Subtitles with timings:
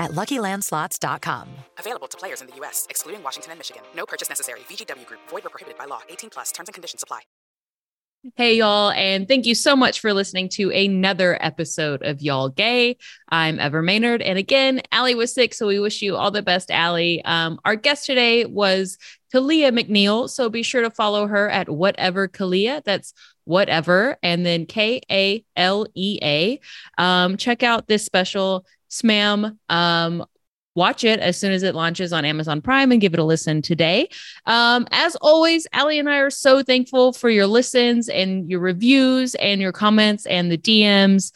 [0.00, 1.46] at LuckyLandSlots.com.
[1.78, 3.82] Available to players in the U.S., excluding Washington and Michigan.
[3.94, 4.60] No purchase necessary.
[4.60, 5.20] VGW Group.
[5.28, 6.00] Void or prohibited by law.
[6.08, 6.50] 18 plus.
[6.50, 7.20] Terms and conditions apply.
[8.36, 12.98] Hey, y'all, and thank you so much for listening to another episode of Y'all Gay.
[13.30, 16.70] I'm Ever Mainard, and again, Ali was sick, so we wish you all the best,
[16.70, 17.24] Ali.
[17.24, 18.98] Um, our guest today was
[19.32, 22.84] Kalea McNeill, so be sure to follow her at whatever Kalea.
[22.84, 26.60] That's whatever, and then K A L E A.
[26.98, 30.24] Um, check out this special SMA'AM um,
[30.74, 33.62] watch it as soon as it launches on Amazon Prime and give it a listen
[33.62, 34.08] today.
[34.46, 39.34] Um, as always, Ali and I are so thankful for your listens and your reviews
[39.36, 41.32] and your comments and the DMs.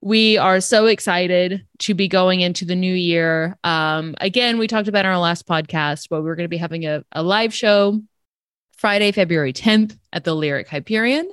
[0.00, 3.58] We are so excited to be going into the new year.
[3.64, 6.86] Um, again, we talked about in our last podcast, but we're going to be having
[6.86, 8.00] a, a live show
[8.80, 11.30] Friday, February 10th at the Lyric Hyperion.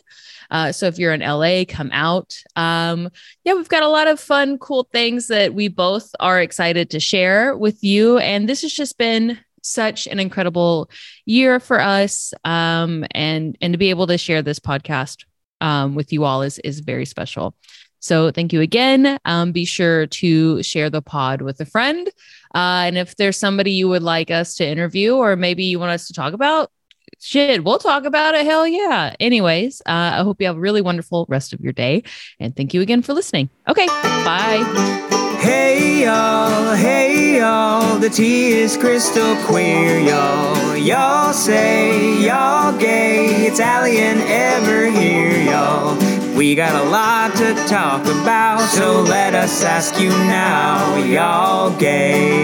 [0.51, 2.37] Uh, so if you're in LA, come out.
[2.57, 3.09] Um,
[3.45, 6.99] yeah, we've got a lot of fun, cool things that we both are excited to
[6.99, 8.17] share with you.
[8.17, 10.89] And this has just been such an incredible
[11.25, 12.33] year for us.
[12.43, 15.23] Um, and and to be able to share this podcast
[15.61, 17.55] um, with you all is is very special.
[17.99, 19.17] So thank you again.
[19.23, 22.07] Um, be sure to share the pod with a friend.
[22.53, 25.91] Uh, and if there's somebody you would like us to interview, or maybe you want
[25.91, 26.71] us to talk about,
[27.19, 28.45] shit, we'll talk about it.
[28.45, 29.15] Hell yeah.
[29.19, 32.03] Anyways, uh, I hope you have a really wonderful rest of your day.
[32.39, 33.49] And thank you again for listening.
[33.67, 33.87] Okay.
[33.87, 35.05] Bye.
[35.39, 40.75] Hey y'all, hey y'all, the tea is crystal queer, y'all.
[40.75, 45.95] Y'all say y'all gay, and Ever here, y'all.
[46.35, 52.43] We got a lot to talk about, so let us ask you now, y'all gay.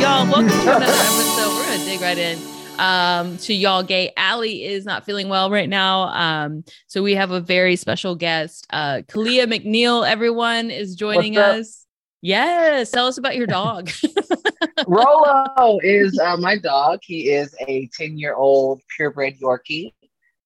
[0.00, 1.54] Y'all, welcome to another episode.
[1.54, 2.47] We're gonna dig right in
[2.78, 4.12] um, to y'all gay.
[4.16, 6.02] Ali is not feeling well right now.
[6.08, 8.66] Um, so we have a very special guest.
[8.70, 11.86] Uh, Kalea McNeill, everyone is joining us.
[12.20, 12.90] Yes.
[12.90, 13.90] Tell us about your dog.
[14.86, 17.00] Rolo is uh, my dog.
[17.02, 19.94] He is a 10 year old purebred Yorkie.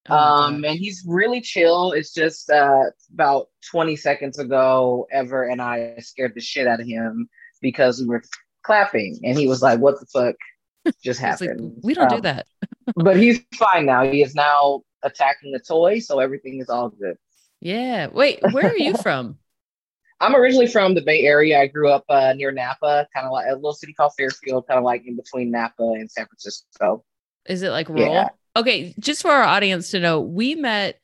[0.09, 1.93] Oh um, and he's really chill.
[1.93, 6.87] It's just uh, about 20 seconds ago, Ever and I scared the shit out of
[6.87, 7.29] him
[7.61, 8.23] because we were
[8.65, 10.35] clapping and he was like, What the fuck
[11.03, 11.81] just It's like, happened?
[11.83, 12.47] we don't do Um, that.
[12.97, 14.05] but he's fine now.
[14.05, 17.17] He is now attacking the toy, so everything is all good.
[17.61, 18.09] Yeah.
[18.09, 19.39] Wait, where are you from?
[20.21, 21.61] I'm originally from the Bay Area.
[21.61, 24.79] I grew up uh, near Napa, kind of like a little city called Fairfield, kind
[24.79, 27.05] of like in between Napa and San Francisco.
[27.47, 28.13] Is it like rural?
[28.13, 28.29] Yeah.
[28.55, 31.01] Okay, just for our audience to know, we met.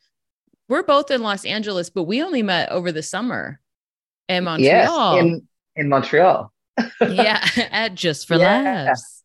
[0.69, 3.59] We're both in Los Angeles, but we only met over the summer
[4.29, 5.19] in Yes, Montreal.
[5.19, 6.53] in in Montreal.
[7.01, 8.85] yeah, at Just for Yeah.
[8.87, 9.18] Laughs.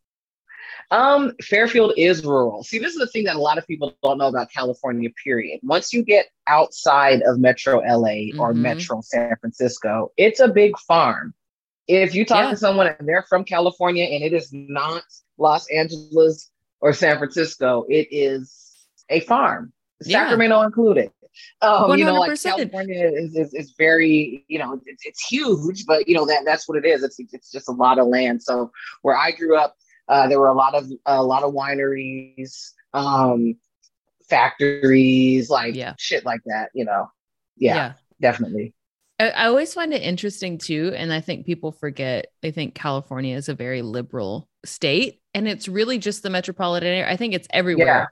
[0.91, 2.63] Um, Fairfield is rural.
[2.63, 5.59] See, this is the thing that a lot of people don't know about California, period.
[5.63, 8.57] Once you get outside of Metro LA or Mhm.
[8.57, 11.33] Metro San Francisco, it's a big farm.
[11.87, 12.51] If you talk Yeah.
[12.51, 15.03] to someone and they're from California and it is not
[15.37, 19.73] Los Angeles or San Francisco, it is a farm,
[20.05, 20.23] Yeah.
[20.25, 21.11] Sacramento included.
[21.61, 22.71] Um, you know, like 100%.
[22.71, 26.69] California is, is, is very, you know, it's, it's huge, but you know that that's
[26.69, 27.01] what it is.
[27.03, 28.43] It's it's just a lot of land.
[28.43, 28.71] So
[29.01, 29.75] where I grew up,
[30.07, 33.55] uh, there were a lot of a lot of wineries, um,
[34.29, 35.93] factories, like Yeah.
[35.97, 36.69] shit like that.
[36.73, 37.11] You know,
[37.57, 38.73] yeah, definitely.
[39.19, 40.93] I, I always find it interesting too.
[40.95, 45.67] And I think people forget, they think California is a very liberal state and it's
[45.67, 47.11] really just the metropolitan area.
[47.11, 47.85] I think it's everywhere.
[47.85, 48.05] Yeah.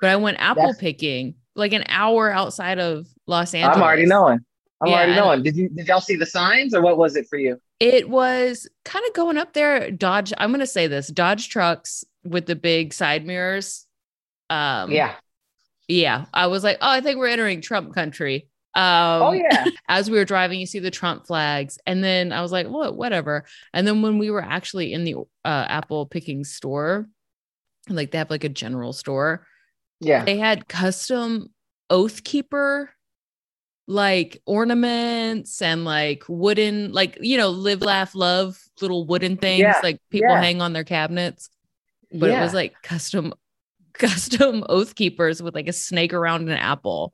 [0.00, 3.76] But I went apple That's- picking like an hour outside of Los Angeles.
[3.76, 4.40] I'm already knowing.
[4.84, 5.42] I'm Yeah, already knowing.
[5.42, 7.60] Did you did y'all see the signs or what was it for you?
[7.80, 9.90] It was kind of going up there.
[9.90, 13.86] Dodge, I'm going to say this Dodge trucks with the big side mirrors.
[14.50, 15.14] Um, yeah.
[15.88, 16.26] Yeah.
[16.32, 18.48] I was like, oh, I think we're entering Trump country.
[18.74, 19.66] Um, oh yeah.
[19.88, 21.78] as we were driving, you see the Trump flags.
[21.86, 23.44] And then I was like, what, whatever.
[23.72, 27.06] And then when we were actually in the uh, apple picking store,
[27.88, 29.46] like they have like a general store,
[30.00, 30.24] Yeah.
[30.24, 31.50] they had custom
[31.90, 32.90] oath keeper
[33.86, 39.78] like ornaments and like wooden like you know live laugh love little wooden things Yeah,
[39.82, 40.40] like people yeah.
[40.40, 41.50] hang on their cabinets
[42.12, 43.34] but it was like custom
[43.92, 47.12] custom oath keepers with like a snake around an apple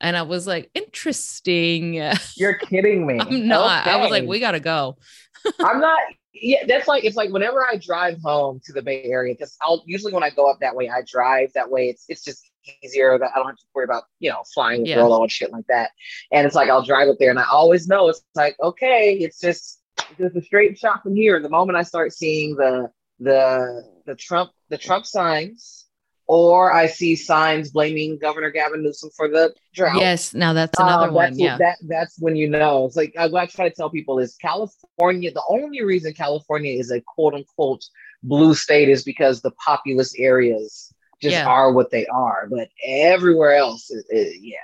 [0.00, 1.94] and i was like interesting
[2.36, 3.18] You're kidding me.
[3.20, 4.96] i'm not i was like we gotta go
[5.60, 6.00] I'm not.
[6.34, 9.84] Yeah, that's like it's like whenever I drive home to the Bay Area, because I'll
[9.86, 11.88] usually when I go up that way, I drive that way.
[11.88, 12.47] It's it's just
[12.82, 14.96] easier that I don't have to worry about you know flying with Yeah.
[15.00, 15.90] Rolo and shit like that.
[16.32, 19.40] And it's like I'll drive up there, and I always know it's like okay, it's
[19.40, 19.80] just
[20.18, 21.40] just a straight shot from here.
[21.40, 25.86] The moment I start seeing the the the Trump the Trump signs,
[26.26, 29.96] or I see signs blaming Governor Gavin Newsom for the drought.
[30.00, 32.86] yes now that's another Um, one that's, yeah That that's when you know.
[32.86, 35.32] It's like what I try to tell people is California.
[35.32, 37.84] The only reason California is a quote unquote
[38.22, 41.46] blue state is because the populous areas just Yeah.
[41.46, 42.46] are what they are.
[42.50, 44.56] But everywhere else, is, is- yeah,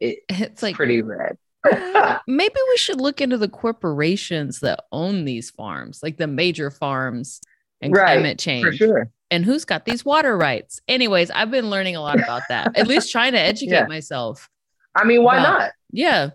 [0.00, 1.36] it, it's like pretty red.
[2.28, 7.40] maybe we should look into the corporations that own these farms, like the major farms
[7.80, 8.64] and Right, climate change.
[8.64, 9.10] For sure.
[9.32, 10.80] And who's got these water rights?
[10.86, 12.76] Anyways, I've been learning a lot about that.
[12.78, 13.86] At least trying to educate Yeah.
[13.86, 14.48] myself.
[14.94, 15.42] I mean, why Wow.
[15.42, 15.70] not?
[15.90, 16.30] Yeah.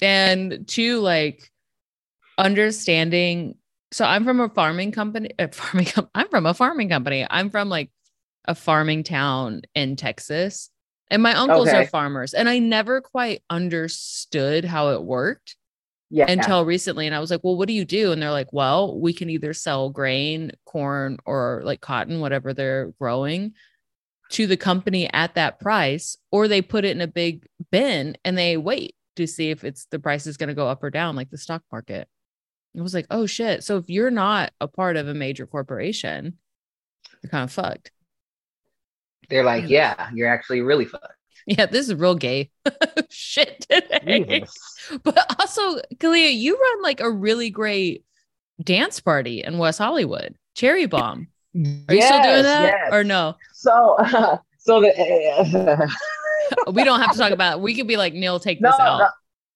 [0.00, 1.50] And two, like
[2.38, 3.56] understanding.
[3.92, 5.30] So I'm from a farming company.
[5.38, 5.86] Uh, a farming.
[5.86, 7.26] com- I'm from a farming company.
[7.28, 7.90] I'm from like
[8.46, 10.70] a farming town in Texas,
[11.10, 12.34] and my uncles are farmers.
[12.34, 15.56] And I never quite understood how it worked
[16.10, 16.26] Yeah.
[16.28, 17.06] until recently.
[17.06, 18.12] And I was like, well, what do you do?
[18.12, 22.92] And they're like, well, we can either sell grain, corn, or like cotton, whatever they're
[22.98, 23.52] growing
[24.30, 28.36] to the company at that price, or they put it in a big bin and
[28.36, 31.14] they wait to see if it's the price is going to go up or down,
[31.14, 32.08] like the stock market.
[32.76, 33.62] I was like, oh shit.
[33.62, 36.38] So if you're not a part of a major corporation,
[37.22, 37.92] you're kind of fucked.
[39.28, 41.14] They're like, yeah, you're actually really fucked.
[41.46, 42.50] Yeah, this is real gay
[43.10, 44.44] shit today.
[45.02, 48.04] But also, Kalea, you run like a really great
[48.62, 50.34] dance party in West Hollywood.
[50.54, 51.28] Cherry Bomb.
[51.54, 52.92] Are you still doing that yes.
[52.92, 53.36] or no?
[53.52, 53.96] So,
[54.58, 55.90] so the
[56.72, 57.60] We don't have to talk about it.
[57.62, 58.98] We could be like, Neil, take no, this out.
[58.98, 59.08] no,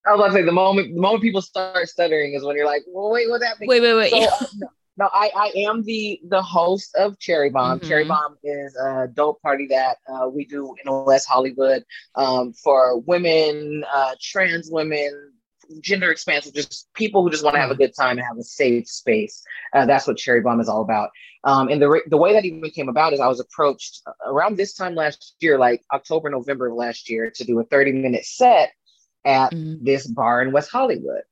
[0.06, 2.66] I was about to say the moment the moment people start stuttering is when you're
[2.66, 3.68] like, well, wait, what's happening?
[3.68, 4.10] Wait, wait, wait.
[4.10, 4.68] So, uh,
[4.98, 7.80] no, I, I am the the host of Cherry Bomb.
[7.80, 7.88] Mhm.
[7.88, 11.84] Cherry Bomb is a dope party that uh, we do in West Hollywood
[12.16, 15.32] um, for women, uh, trans women,
[15.80, 18.42] gender expansive, just people who just want to have a good time and have a
[18.42, 19.42] safe space.
[19.74, 21.10] Uh, that's what Cherry Bomb is all about.
[21.44, 24.74] Um, and the the way that even came about is I was approached around this
[24.74, 28.72] time last year, like October, November of last year, to do a 30 minute set
[29.24, 29.84] at Mhm.
[29.84, 31.22] this bar in West Hollywood.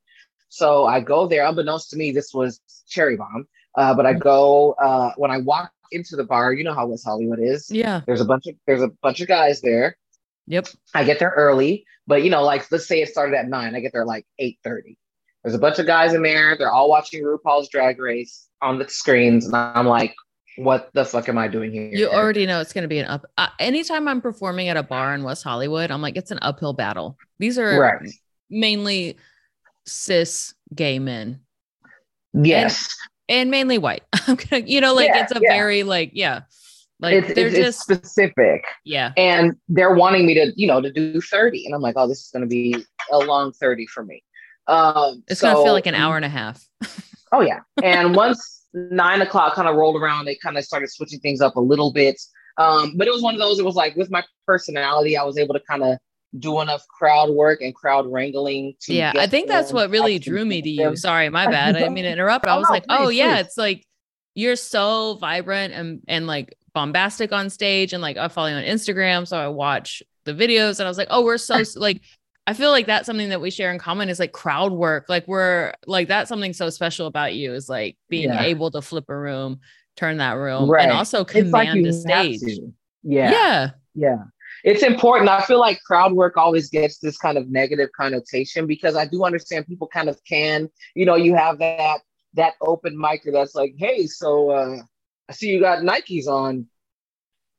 [0.56, 3.46] So I go there, unbeknownst to me, this was Cherry Bomb.
[3.76, 6.54] Uh, but I go uh, when I walk into the bar.
[6.54, 7.70] You know how West Hollywood is.
[7.70, 8.00] Yeah.
[8.06, 9.98] There's a bunch of there's a bunch of guys there.
[10.46, 10.68] Yep.
[10.94, 13.74] I get there early, but you know, like let's say it started at nine.
[13.74, 14.96] I get there like eight thirty.
[15.44, 16.56] There's a bunch of guys in there.
[16.56, 20.14] They're all watching RuPaul's Drag Race on the screens, and I'm like,
[20.56, 23.06] "What the fuck am I doing here?" You already know it's going to be an
[23.06, 23.26] up.
[23.36, 26.72] Uh, anytime I'm performing at a bar in West Hollywood, I'm like, it's an uphill
[26.72, 27.18] battle.
[27.38, 28.10] These are right?
[28.48, 29.16] mainly
[29.86, 31.40] cis gay men
[32.34, 32.94] Yes,
[33.28, 34.02] and mainly white.
[34.26, 35.52] I'm gonna, you know, like Yeah, it's a yeah.
[35.54, 36.42] very like, yeah,
[37.00, 38.64] like it's, they're it's, just, it's specific.
[38.84, 42.08] yeah, and they're wanting me to you know to do 30 and i'm like oh
[42.08, 42.74] this is going to be
[43.12, 44.22] a long 30 for me
[44.66, 46.66] um it's gonna feel like an hour and a half.
[47.32, 51.20] oh yeah and once nine o'clock kind of rolled around they kind of started switching
[51.20, 52.20] things up a little bit
[52.58, 55.36] um but it was one of those it was like with my personality i was
[55.38, 55.98] able to kind of
[56.38, 60.44] do enough crowd work and crowd wrangling to yeah, I think that's what really drew
[60.44, 60.96] me to you.
[60.96, 61.74] Sorry, my bad.
[61.76, 62.46] I didn't mean to interrupt.
[62.46, 63.46] I Oh, was no, like, oh yeah, please.
[63.46, 63.86] it's like
[64.34, 68.64] you're so vibrant and and like bombastic on stage, and like I follow you on
[68.64, 72.02] Instagram, so I watch the videos, and I was like, oh, we're so like.
[72.48, 75.06] I feel like that's something that we share in common is like crowd work.
[75.08, 78.42] Like we're like that's something so special about you is like being Yeah.
[78.44, 79.58] able to flip a room,
[79.96, 80.84] turn that room, Right.
[80.84, 82.40] and also it's like command the stage.
[83.02, 83.70] yeah yeah.
[83.96, 84.16] Yeah.
[84.66, 85.30] It's important.
[85.30, 89.24] I feel like crowd work always gets this kind of negative connotation because I do
[89.24, 92.00] understand people kind of can, you know, you have that
[92.34, 94.78] that open micer that's like, hey, so uh
[95.28, 96.66] I see you got Nikes on.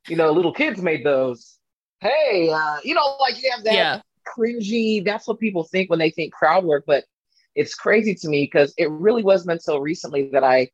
[0.10, 1.60] You know, little kids made those.
[2.02, 4.02] Hey, uh, you know, like you have that Yeah.
[4.38, 7.06] cringy, that's what people think when they think crowd work, but
[7.56, 10.70] it's crazy to me because it really wasn't until recently that I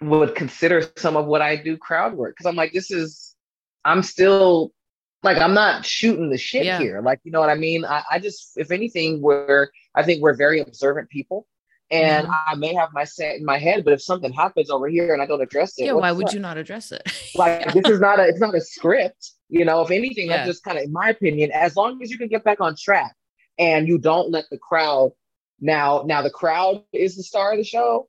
[0.00, 2.36] would consider some of what I do crowd work.
[2.36, 3.36] Cause I'm like, this is
[3.84, 4.72] I'm still
[5.22, 6.78] like I'm not shooting the shit Yeah.
[6.78, 7.00] here.
[7.00, 7.84] Like, you know what I mean?
[7.84, 11.46] I, I just if anything, we're I think we're very observant people.
[11.90, 12.34] and Mhm.
[12.46, 15.20] I may have my set in my head, but if something happens over here and
[15.22, 16.34] I don't address it, yeah, why would fuck?
[16.34, 17.02] you not address it?
[17.34, 20.38] like this is not a it's not a script you know if anything Yeah.
[20.38, 22.74] that's just kind of in my opinion as long as you can get back on
[22.76, 23.14] track
[23.58, 25.12] and you don't let the crowd
[25.60, 28.08] now now the crowd is the star of the show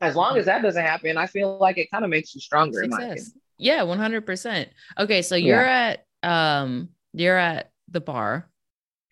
[0.00, 2.82] as long as that doesn't happen i feel like it kind of makes you stronger
[2.82, 3.18] in my opinion.
[3.18, 3.38] Success.
[3.58, 4.66] Yeah, 100%.
[4.98, 8.48] Okay, so you're at um you're at the bar.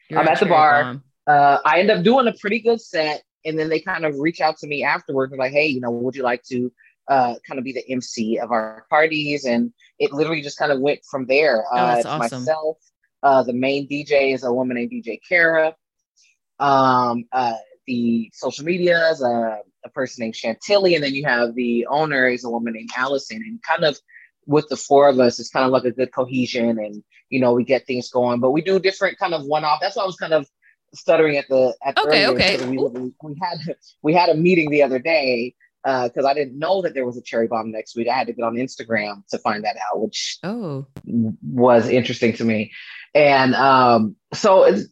[0.08, 1.02] You're I'm at the bar.
[1.26, 4.40] Uh, i end up doing a pretty good set and then they kind of reach
[4.40, 6.72] out to me afterwards and like hey you know would you like to
[7.10, 10.80] uh, kind of be the MC of our parties, and it literally just kind of
[10.80, 11.64] went from there.
[11.72, 12.40] Oh, uh, it's awesome.
[12.44, 12.76] myself.
[13.22, 15.74] Uh, the main DJ is a woman named DJ Kara.
[16.60, 17.54] Um, uh,
[17.86, 22.28] the social media is a, a person named Chantilly, and then you have the owner
[22.28, 23.98] is a woman named Allison, and kind of
[24.46, 27.52] with the four of us, it's kind of like a good cohesion, and you know
[27.52, 28.40] we get things going.
[28.40, 29.80] But we do different kind of one off.
[29.80, 30.46] That's why I was kind of
[30.94, 32.66] stuttering at the at the Okay, earlier, okay.
[32.66, 33.58] We, we, we had
[34.02, 35.54] we had a meeting the other day
[35.84, 38.08] uh, because I didn't know that there was a cherry bomb next week.
[38.08, 42.44] I had to get on Instagram to find that out, which Oh, was interesting to
[42.44, 42.72] me.
[43.14, 44.84] And um, so it's,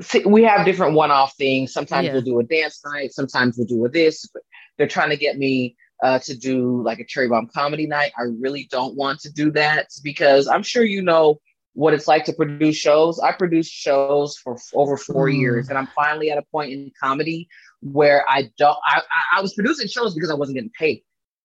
[0.00, 1.72] see, we have different one-off things.
[1.72, 2.12] Sometimes Yeah.
[2.14, 3.12] we'll do a dance night.
[3.12, 4.26] Sometimes we'll do a this.
[4.32, 4.42] But
[4.78, 8.12] they're trying to get me uh, to do like a cherry bomb comedy night.
[8.18, 11.40] I really don't want to do that because I'm sure you know
[11.74, 13.18] what it's like to produce shows.
[13.20, 15.38] I produced shows for f- over four Mm.
[15.40, 17.48] years, and I'm finally at a point in comedy
[17.82, 18.76] where I don't.
[18.86, 21.02] I, I, I was producing shows because I wasn't getting paid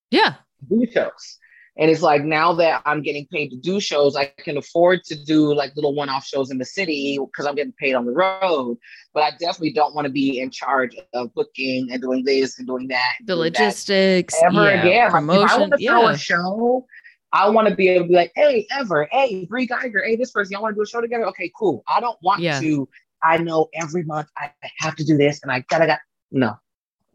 [0.10, 0.36] yeah.
[0.70, 1.38] do shows.
[1.77, 5.15] And it's like now that I'm getting paid to do shows, I can afford to
[5.15, 8.77] do like little one-off shows in the city because I'm getting paid on the road.
[9.13, 12.67] But I definitely don't want to be in charge of booking and doing this and
[12.67, 13.13] doing that.
[13.19, 14.83] and The doing that logistics, ever yeah, again.
[14.83, 15.59] Like, if I promotion.
[15.61, 16.11] want to throw Yeah.
[16.11, 16.85] a show,
[17.33, 20.31] I want to be able to be like, hey, Ever, hey, Bree Geiger, hey, this
[20.31, 21.25] person, y'all want to do a show together?
[21.27, 21.83] Okay, cool.
[21.87, 22.59] I don't want Yeah.
[22.59, 22.89] to.
[23.23, 25.99] I know every month I have to do this, and I gotta got
[26.31, 26.55] no.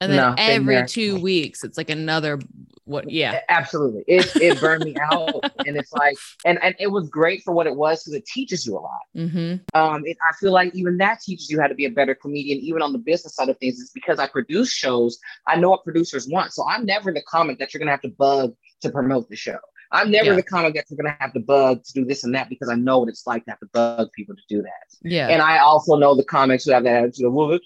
[0.00, 2.38] And then No, every two weeks, it's like another
[2.84, 3.10] what?
[3.10, 3.40] Yeah.
[3.48, 4.04] absolutely.
[4.06, 7.66] It it burned me out, and it's like, and and it was great for what
[7.66, 9.00] it was because it teaches you a lot.
[9.16, 9.78] Mm-hmm.
[9.78, 12.58] Um, it, I feel like even that teaches you how to be a better comedian,
[12.58, 13.80] even on the business side of things.
[13.80, 15.18] It's because I produce shows.
[15.46, 18.08] I know what producers want, so I'm never the comic that you're gonna have to
[18.10, 19.58] bug to promote the show.
[19.92, 20.36] I'm never Yeah.
[20.36, 22.74] the comic that you're gonna have to bug to do this and that because I
[22.74, 24.96] know what it's like to have to bug people to do that.
[25.02, 25.28] Yeah.
[25.28, 27.58] And I also know the comics who have that attitude of, well,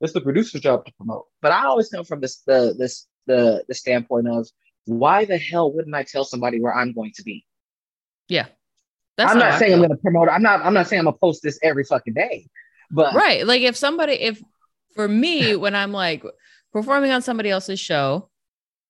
[0.00, 1.26] it's- the producer's job to promote.
[1.42, 4.48] But I always come from this the this the the standpoint of
[4.86, 7.44] why the hell wouldn't I tell somebody where I'm going to be?
[8.28, 8.46] yeah.
[9.16, 10.28] That's I'm not saying I'm to promote.
[10.30, 10.64] I'm not.
[10.64, 12.46] I'm not saying I'm going to post this every fucking day.
[12.90, 14.42] But right like if somebody if
[14.96, 16.24] for me when i'm like
[16.72, 18.28] performing on somebody else's show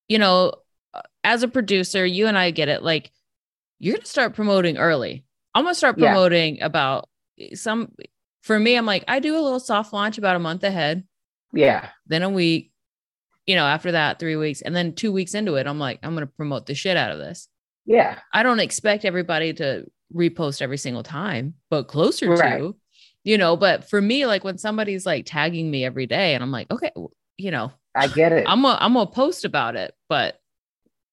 [0.09, 0.55] you know
[0.95, 3.11] uh, as a producer you and i get it like
[3.79, 5.25] you're gonna start promoting early
[5.55, 6.07] i'm gonna start Yeah.
[6.13, 7.11] promoting about
[7.55, 7.93] some
[8.43, 11.05] for me i'm like i do a little soft launch about a month ahead
[11.53, 12.73] yeah, then a week
[13.47, 16.15] you know after that three weeks and then two weeks into it i'm like i'm
[16.15, 17.49] gonna promote the shit out of this
[17.87, 22.59] yeah, I don't expect everybody to repost every single time, but closer Right.
[22.59, 22.77] to,
[23.25, 23.57] you know.
[23.57, 26.93] But for me, like when somebody's like tagging me every day, and I'm like, okay,
[27.37, 28.45] you know, I get it.
[28.47, 30.39] I'm gonna I'm gonna post about it, but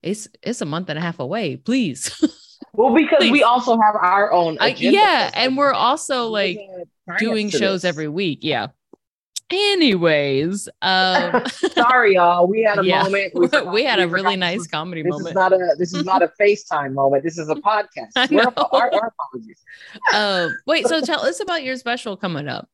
[0.03, 1.55] it's it's a month and a half away.
[1.55, 2.11] Please,
[2.73, 3.31] well, because Please.
[3.31, 4.57] we also have our own.
[4.59, 6.59] I, yeah, and we're also like
[7.19, 7.89] doing shows this.
[7.89, 8.39] every week.
[8.41, 8.67] Yeah.
[9.49, 12.47] Anyways, um, Sorry, y'all.
[12.47, 13.33] We had a yeah, moment.
[13.33, 15.27] we, forgot- had a we forgot really nice was- comedy This moment.
[15.29, 15.75] is not a.
[15.77, 17.23] This is not a FaceTime moment.
[17.23, 18.29] This is a podcast.
[18.29, 19.63] We're, our, our apologies.
[20.13, 22.69] um wait so tell us about your special coming up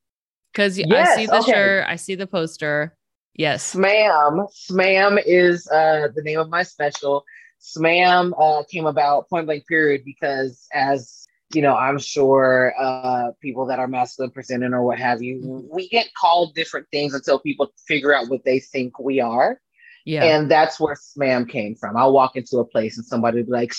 [0.51, 1.51] because i see the okay.
[1.51, 2.95] shirt i see the poster
[3.35, 4.47] yes SMA'AM.
[4.51, 7.23] SMA'AM is uh, the name of my special.
[7.61, 11.22] SMA'AM uh, came about point blank period because as
[11.53, 15.87] you know, I'm sure uh, people that are masculine presenting or what have you, we
[15.89, 19.59] get called different things until people figure out what they think we are.
[20.05, 21.95] yeah And that's where SMA'AM came from.
[21.97, 23.73] I'll walk into a place and somebody will be like,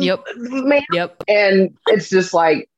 [0.00, 0.24] Yep.
[0.36, 2.68] ma'am," yep and it's just like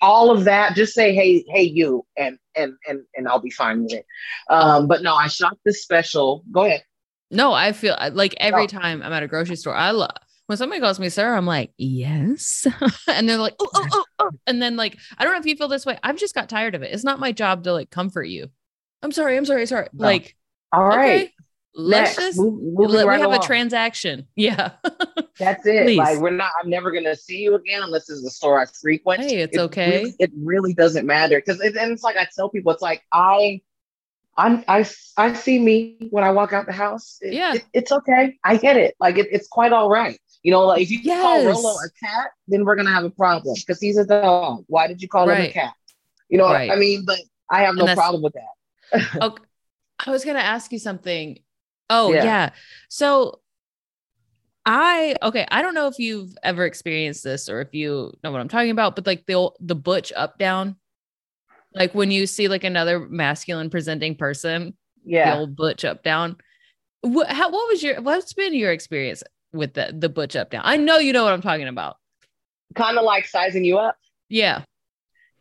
[0.00, 3.82] all of that just say hey hey you and and and and i'll be fine
[3.82, 4.06] with it
[4.48, 6.82] um but no i shot this special go ahead
[7.30, 8.66] no i feel like every Oh.
[8.66, 10.10] time i'm at a grocery store i love
[10.50, 12.66] when somebody calls me sir i'm like yes
[13.06, 14.30] and they're like oh, oh, oh, oh.
[14.48, 16.74] and then like i don't know if you feel this way i've just got tired
[16.74, 18.50] of it it's not my job to like comfort you
[19.04, 20.04] i'm sorry i'm sorry sorry No.
[20.06, 20.34] like
[20.72, 21.32] all right okay
[21.76, 23.44] let's Next, just move- let, right we have along.
[23.44, 24.72] a transaction yeah
[25.38, 25.96] that's it please.
[25.98, 29.20] like we're not i'm never gonna see you again unless it's a store i frequent
[29.22, 29.98] Hey, it's It okay.
[30.00, 33.04] really- it really doesn't matter because it, and it's like i tell people it's like
[33.12, 33.60] i
[34.36, 34.86] I'm, I,
[35.18, 37.18] I see me when I walk out the house.
[37.20, 37.54] It- Yeah.
[37.54, 38.38] it- it's okay.
[38.42, 38.94] I get it.
[38.98, 40.18] Like it, it's quite all right.
[40.42, 43.54] You know, like if you call Rolo a cat, then we're gonna have a problem
[43.58, 44.64] because he's a dog.
[44.68, 45.74] Why did you call him a cat?
[46.28, 46.70] You know Right.
[46.70, 47.04] I mean?
[47.04, 47.18] But
[47.50, 49.06] I have no problem with that.
[49.22, 49.44] okay.
[50.06, 51.38] I was gonna ask you something.
[51.90, 52.24] Oh Yeah.
[52.24, 52.50] yeah.
[52.88, 53.40] So
[54.64, 58.40] I okay, I don't know if you've ever experienced this or if you know what
[58.40, 60.76] I'm talking about, but like the old, the butch up down,
[61.74, 65.36] like when you see like another masculine presenting person, the Yeah.
[65.36, 66.36] old butch up down.
[67.02, 70.62] What how what was your what's been your experience with the the butch up down?
[70.64, 71.96] I know you know what I'm talking about.
[72.74, 73.96] Kind of like sizing you up.
[74.28, 74.62] Yeah.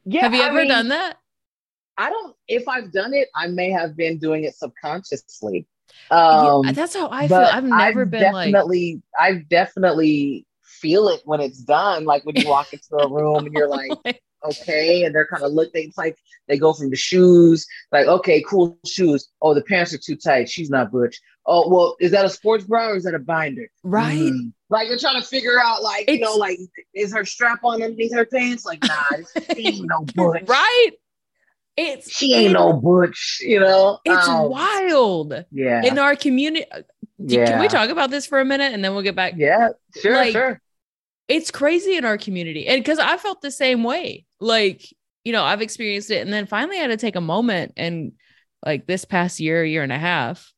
[0.05, 0.21] Yeah.
[0.21, 1.17] Have you I ever mean, done that?
[1.97, 2.35] I don't.
[2.47, 5.67] If I've done it, I may have been doing it subconsciously.
[6.11, 7.37] Yeah, Um, that's how I feel.
[7.37, 12.05] I've never been like definitely, I definitely feel it when it's done.
[12.05, 13.91] Like when you walk into a room and you're like,
[14.43, 15.72] okay, and they're kind of look.
[15.74, 16.17] They, like
[16.48, 19.29] they go from the shoes, like okay, cool shoes.
[19.41, 20.50] Oh, the pants are too tight.
[20.50, 21.19] She's not butch.
[21.46, 23.67] Oh, well, is that a sports bra or is that a binder?
[23.84, 24.17] right.
[24.19, 24.53] Mm.
[24.72, 26.60] Like they're trying to figure out, like you know, like
[26.93, 28.65] is her strap on underneath her pants?
[28.65, 29.03] Like nah,
[29.55, 30.43] she ain't no butch.
[30.48, 30.91] Right.
[31.75, 33.39] It's She ain't no butch.
[33.41, 36.65] You know, It's Um, wild Yeah, in our community.
[37.17, 37.46] Yeah.
[37.51, 39.34] Can we talk about this for a minute and then we'll get back?
[39.38, 39.69] Yeah,
[40.01, 40.62] sure, Like, sure.
[41.29, 42.67] It's crazy in our community.
[42.67, 44.25] And because I felt the same way.
[44.39, 44.84] Like,
[45.24, 46.22] you know, I've experienced it.
[46.22, 48.13] And then finally I had to take a moment and
[48.65, 50.51] like this past year, year and a half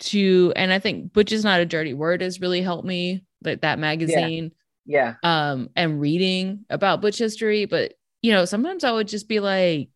[0.00, 3.62] to, and I think Butch is not a dirty word has really helped me, like
[3.62, 4.52] that magazine,
[4.86, 7.66] Yeah, um, and reading about Butch history.
[7.66, 9.90] But, you know, sometimes I would just be like,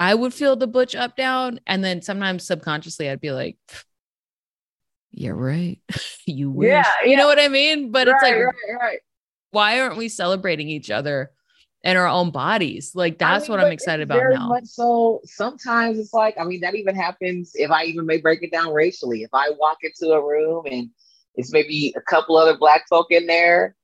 [0.00, 3.56] I would feel the butch up down, and then sometimes subconsciously I'd be like,
[5.12, 5.80] "Yeah, right.
[6.26, 7.90] you wish." Yeah, You know what I mean?
[7.92, 8.98] But it's like, right, right.
[9.54, 11.30] Why aren't we celebrating each other
[11.82, 12.92] in our own bodies?
[12.94, 14.48] Like I that's mean, what I'm excited about very now.
[14.48, 18.42] Much so, sometimes it's like, I mean, that even happens if I even may break
[18.42, 19.22] it down racially.
[19.22, 20.90] If I walk into a room and
[21.36, 23.74] it's maybe a couple other black folk in there,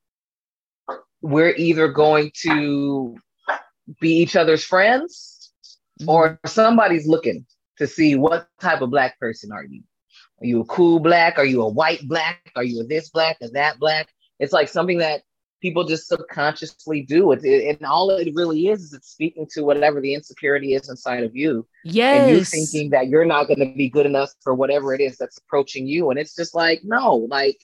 [1.22, 3.16] we're either going to
[4.00, 5.40] be each other's friends
[6.00, 6.08] Mm-hmm.
[6.08, 7.44] or somebody's looking
[7.76, 9.82] to see what type of black person are you?
[10.40, 11.38] Are you a cool black?
[11.38, 12.50] Are you a white black?
[12.56, 13.36] Are you a this black?
[13.42, 14.08] Is that black?
[14.38, 15.22] It's like something that
[15.60, 17.32] people just subconsciously do.
[17.32, 20.88] It, it- and all it really is is it's speaking to whatever the insecurity is
[20.88, 22.20] inside of you, yes.
[22.22, 25.16] and you thinking that you're not going to be good enough for whatever it is
[25.18, 26.10] that's approaching you.
[26.10, 27.58] And it's just like no, like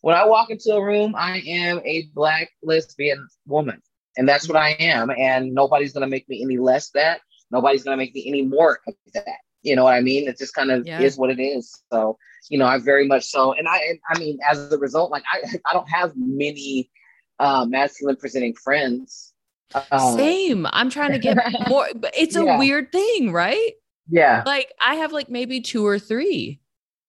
[0.00, 3.80] when I walk into a room, I am a black lesbian woman,
[4.16, 5.10] and that's what I am.
[5.10, 7.20] And nobody's going to make me any less that.
[7.50, 9.26] Nobody's going to make me any more of that.
[9.62, 10.28] You know what I mean?
[10.28, 11.00] It just kind of Yeah.
[11.00, 11.80] is what it is.
[11.90, 12.18] So,
[12.50, 13.54] you know, I very much so.
[13.54, 15.38] And I, I mean, as a result, like I,
[15.70, 16.90] I don't have many
[17.38, 19.32] uh, masculine presenting friends.
[19.74, 20.66] Uh, Same.
[20.72, 21.36] I'm trying to get
[21.68, 22.58] more, but it's a Yeah.
[22.58, 23.72] weird thing, right?
[24.08, 26.60] Yeah, Like I have like maybe two or three,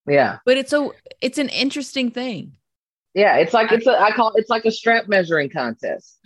[0.07, 0.89] yeah, but it's a
[1.21, 2.53] it's an interesting thing.
[3.13, 3.35] yeah.
[3.35, 6.17] It's like it's a I call it's like a strap measuring contest.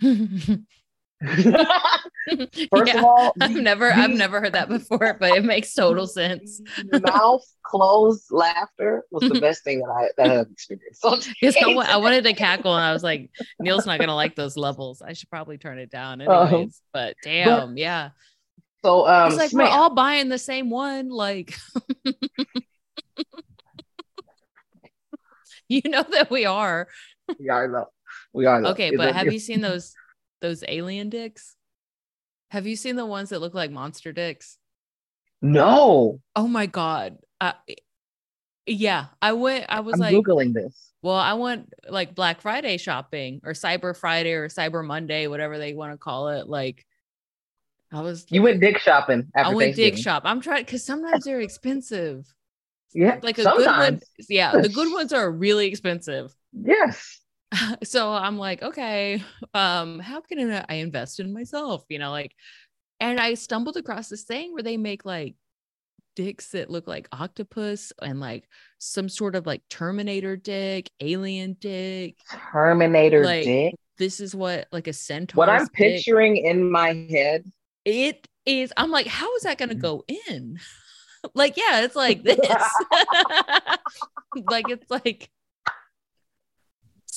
[2.70, 2.98] First Yeah.
[2.98, 6.60] of all, I've never I've never heard that before, but it makes total sense.
[6.92, 11.02] mouth closed laughter was the best thing that I that I've experienced.
[11.02, 13.30] So, I, I wanted to cackle and I was like,
[13.60, 15.02] Neil's not gonna like those levels.
[15.02, 16.52] I should probably turn it down anyways.
[16.52, 16.66] Uh-huh.
[16.92, 18.10] but damn, yeah.
[18.84, 21.08] so um, It's like we're all buying the same one.
[21.08, 21.56] Like
[25.68, 26.88] you know that we are.
[27.38, 27.86] we are low.
[28.32, 28.70] We are low.
[28.72, 29.94] Okay, but have you seen those
[30.42, 31.56] those alien dicks?
[32.50, 34.58] Have you seen the ones that look like monster dicks?
[35.42, 37.18] No, Oh my god.
[37.40, 37.52] Uh,
[38.66, 40.92] yeah, I went I was I'm like googling this.
[41.02, 45.72] Well, I went like Black Friday shopping or Cyber Friday or Cyber Monday, whatever they
[45.72, 46.46] want to call it.
[46.46, 46.86] Like,
[47.90, 50.22] I was, You went dick shopping after I went dick shop.
[50.26, 52.32] I'm trying because sometimes they're expensive.
[52.92, 56.34] Yeah, Like a good one, yeah, the good ones are really expensive.
[56.52, 57.19] Yes.
[57.84, 59.22] so I'm like, okay,
[59.54, 61.84] um, how can I invest in myself?
[61.88, 62.34] You know, like,
[63.00, 65.34] and I stumbled across this thing where they make like
[66.16, 72.16] dicks that look like octopus and like some sort of like Terminator dick, alien dick.
[72.52, 73.74] Terminator Like, dick.
[73.98, 75.38] This is what like a centaur.
[75.38, 77.50] What I'm picturing in my head.
[77.84, 78.72] it is.
[78.76, 80.58] I'm like, how is that gonna go in?
[81.34, 82.38] like, yeah, it's like this.
[84.48, 85.30] like it's like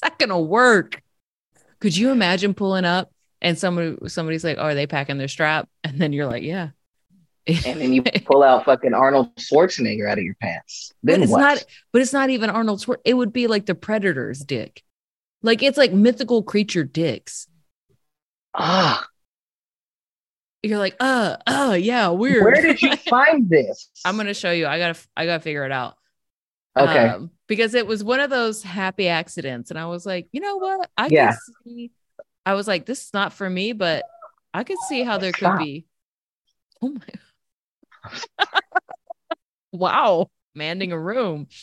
[0.04, 1.02] not gonna work.
[1.80, 3.12] Could you imagine pulling up
[3.42, 5.68] and somebody somebody's like, oh, are they packing their strap?
[5.84, 6.70] And then you're like, yeah.
[7.48, 10.94] and then you pull out fucking Arnold Schwarzenegger out of your pants.
[11.04, 11.40] but Then it's what?
[11.42, 13.02] not but it's not even Arnold Schwarzenegger.
[13.06, 14.82] It would be like the predator's dick.
[15.42, 17.48] Like it's like mythical creature dicks.
[18.54, 19.06] ah,
[20.62, 22.44] You're like, uh, uh, yeah, weird.
[22.46, 23.90] where did you find this?
[24.06, 24.66] I'm gonna show you.
[24.68, 25.98] I gotta I gotta figure it out.
[26.78, 27.08] Okay.
[27.08, 29.70] Um, because it was one of those happy accidents.
[29.70, 30.90] And I was like, you know what?
[30.98, 31.32] I Yeah.
[31.32, 31.92] could see
[32.46, 34.04] I was like, this is not for me, but
[34.54, 35.86] I could see how there could be.
[36.82, 38.10] Oh my
[39.72, 41.48] wow, manding a room.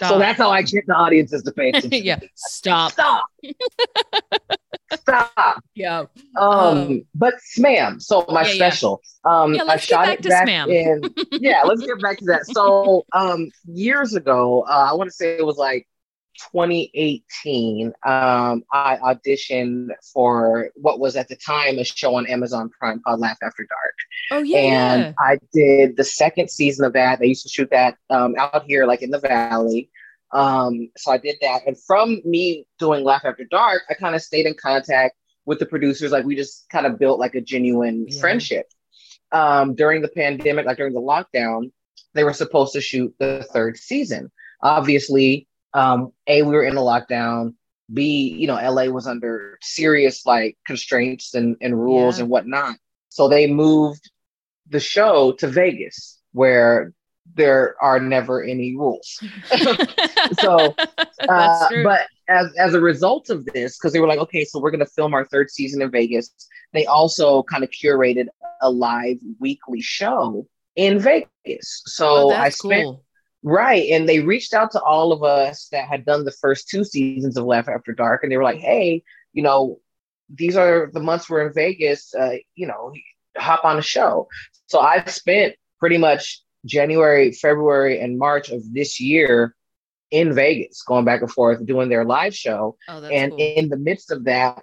[0.00, 2.04] So that's how I get the audiences to pay attention.
[2.04, 2.18] yeah.
[2.34, 2.92] Stop.
[2.92, 3.26] Stop.
[5.08, 5.62] Stop.
[5.74, 6.04] Yeah.
[6.38, 8.00] Um, but SMA'AM.
[8.02, 8.54] So my Yeah, yeah.
[8.54, 9.00] special.
[9.24, 10.70] Um, Yeah, I let's get shot back it to back SMA'AM.
[10.70, 11.14] in.
[11.40, 12.46] Yeah, let's get back to that.
[12.46, 15.86] So um, years ago, uh, I want to say it was like
[16.52, 17.88] 2018.
[18.06, 23.20] Um, I auditioned for what was at the time a show on Amazon Prime called
[23.20, 23.94] Laugh After Dark.
[24.30, 24.58] Oh yeah.
[24.58, 25.12] and yeah.
[25.18, 27.18] I did the second season of that.
[27.18, 29.90] They used to shoot that um, out here, like in the valley.
[30.32, 34.22] Um, so I did that, and from me doing Laugh After Dark, I kind of
[34.22, 35.14] stayed in contact
[35.46, 36.12] with the producers.
[36.12, 38.20] Like we just kind of built like a genuine Yeah.
[38.20, 38.66] friendship.
[39.32, 41.70] Um, during the pandemic, like during the lockdown,
[42.14, 44.30] they were supposed to shoot the third season.
[44.62, 47.54] Obviously, um, a we were in a lockdown.
[47.92, 52.22] B, you know, LA was under serious like constraints and, and rules Yeah.
[52.24, 52.76] and whatnot.
[53.08, 54.10] So they moved
[54.68, 56.92] the show to Vegas, where
[57.34, 59.22] there are never any rules.
[60.40, 60.74] so,
[61.28, 64.70] Uh, but as as a result of this, because they were like, okay, so we're
[64.70, 66.30] going to film our third season in Vegas.
[66.72, 68.26] They also kind of curated
[68.62, 71.82] a live weekly show in Vegas.
[71.86, 73.04] So oh, I spent cool.
[73.42, 73.90] Right.
[73.90, 77.36] And they reached out to all of us that had done the first two seasons
[77.36, 78.22] of Laugh After Dark.
[78.22, 79.80] And they were like, hey, you know,
[80.28, 82.14] these are the months we're in Vegas.
[82.14, 82.92] Uh, you know,
[83.36, 84.28] hop on a show.
[84.66, 89.54] So I've spent pretty much January, February, and March of this year
[90.10, 92.76] in Vegas, going back and forth, doing their live show.
[92.88, 93.40] Oh, and cool.
[93.40, 94.62] in the midst of that,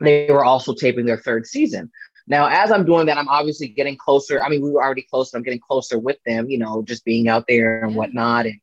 [0.00, 1.90] they were also taping their third season.
[2.26, 4.42] Now, as I'm doing that, I'm obviously getting closer.
[4.42, 7.04] I mean, we were already close, but I'm getting closer with them, you know, just
[7.04, 8.46] being out there and whatnot.
[8.46, 8.60] And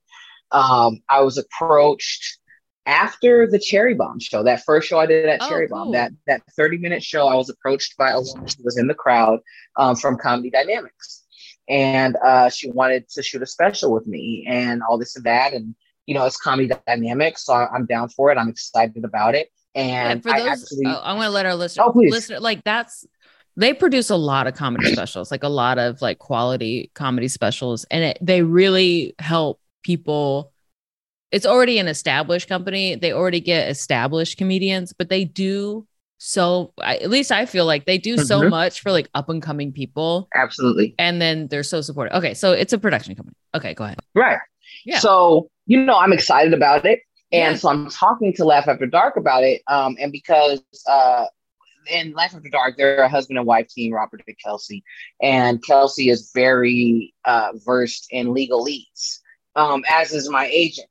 [0.52, 2.40] um, I was approached
[2.88, 5.86] after the Cherry Bomb show, that first show I did at Oh, Cherry cool.
[5.86, 7.28] Bomb, that that 30 minute show.
[7.28, 9.40] I was approached by a woman who was in the crowd
[9.78, 11.24] um, from Comedy Dynamics,
[11.70, 15.54] and uh, she wanted to shoot a special with me and all this and that.
[15.54, 18.38] And you know, it's Comedy dynamic so I'm down for it.
[18.38, 19.50] I'm excited about it.
[19.76, 22.12] And for I those, actually, oh, I want to let our listener, Oh, please.
[22.12, 23.06] listener, like that's
[23.58, 27.86] they produce a lot of comedy specials, like a lot of like quality comedy specials,
[27.92, 30.52] and it, they really help people.
[31.32, 35.88] It's already an established company; they already get established comedians, but they do
[36.24, 36.72] so.
[36.80, 38.50] I, at least I feel like they do so Mhm.
[38.52, 42.14] much for like up and coming people, absolutely and then they're so supportive.
[42.18, 43.36] Okay, so it's a production company.
[43.56, 44.00] Okay, go ahead.
[44.14, 44.38] right.
[44.86, 45.00] Yeah.
[45.00, 47.00] So you know, I'm excited about it.
[47.32, 47.60] And Yeah.
[47.60, 49.62] so I'm talking to Laugh After Dark about it.
[49.68, 51.26] Um, and because uh,
[51.90, 54.84] in Laugh After Dark, they're a husband and wife team, Robert and Kelsey.
[55.22, 59.20] And Kelsey is very uh, versed in legalese,
[59.56, 60.90] um, as is my agent.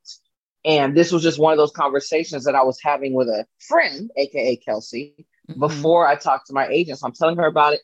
[0.65, 4.11] And this was just one of those conversations that I was having with a friend,
[4.17, 5.59] AKA Kelsey, Mhm.
[5.59, 6.99] before I talked to my agent.
[6.99, 7.81] So I'm telling her about it.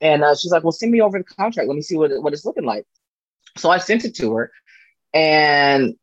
[0.00, 1.68] And uh, she's like, well, send me over the contract.
[1.68, 2.84] Let me see what, what it's looking like.
[3.56, 4.52] So I sent it to her.
[5.12, 5.94] And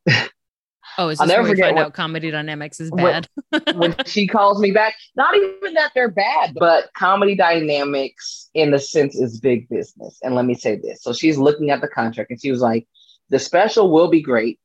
[0.97, 3.27] Oh, is I'll this never where forget what- out comedy dynamics is bad?
[3.75, 8.79] when she calls me back, not even that they're bad, but comedy dynamics in the
[8.79, 10.19] sense is big business.
[10.21, 11.01] And let me say this.
[11.01, 12.87] So she's looking at the contract and she was like,
[13.29, 14.59] the special will be great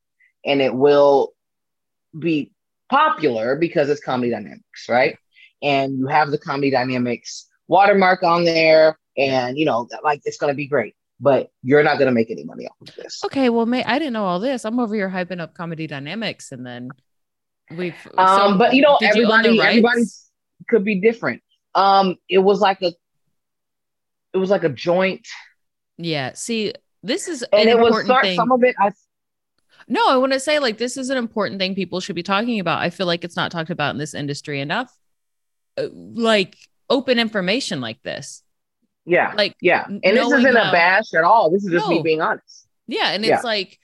[0.45, 1.33] and it will
[2.19, 2.51] be
[2.89, 5.17] popular because it's comedy dynamics, right?
[5.61, 10.53] And you have the comedy dynamics watermark on there and you know, like it's gonna
[10.53, 13.23] be great, but you're not gonna make any money off of this.
[13.25, 14.63] Okay, well, may I didn't know all this.
[14.65, 16.89] I'm over here hyping up comedy dynamics, and then
[17.75, 17.95] we've.
[18.17, 20.03] Um, so but you know, did you everybody, everybody
[20.69, 21.41] could be different.
[21.75, 22.93] Um, it was like a,
[24.33, 25.27] it was like a joint,
[25.97, 26.33] Yeah.
[26.33, 28.35] See, this is and an it was start, thing.
[28.35, 28.75] some of it.
[28.79, 28.91] I
[29.87, 32.59] no, I want to say like this is an important thing people should be talking
[32.59, 32.81] about.
[32.81, 34.91] I feel like it's not talked about in this industry enough.
[35.77, 36.55] Uh, Like
[36.89, 38.43] open information like this.
[39.05, 41.49] yeah, Like yeah, and this isn't how- a bash at all.
[41.51, 41.95] This is just No.
[41.95, 42.67] me being honest.
[42.87, 43.35] Yeah, and Yeah.
[43.35, 43.79] it's like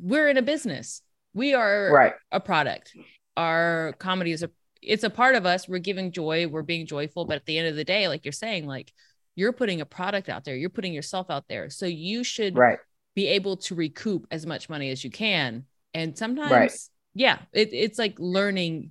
[0.00, 1.02] we're in a business.
[1.34, 2.94] We are Right, a product.
[3.36, 4.50] Our comedy is a
[4.82, 5.68] it's a part of us.
[5.68, 8.32] We're giving joy, we're being joyful, but at the end of the day, like you're
[8.32, 8.92] saying, like
[9.36, 11.68] you're putting a product out there, you're putting yourself out there.
[11.68, 12.78] So you should right,
[13.20, 15.64] be able to recoup as much money as you can.
[15.94, 18.90] And sometimes, yeah, it, it's like learning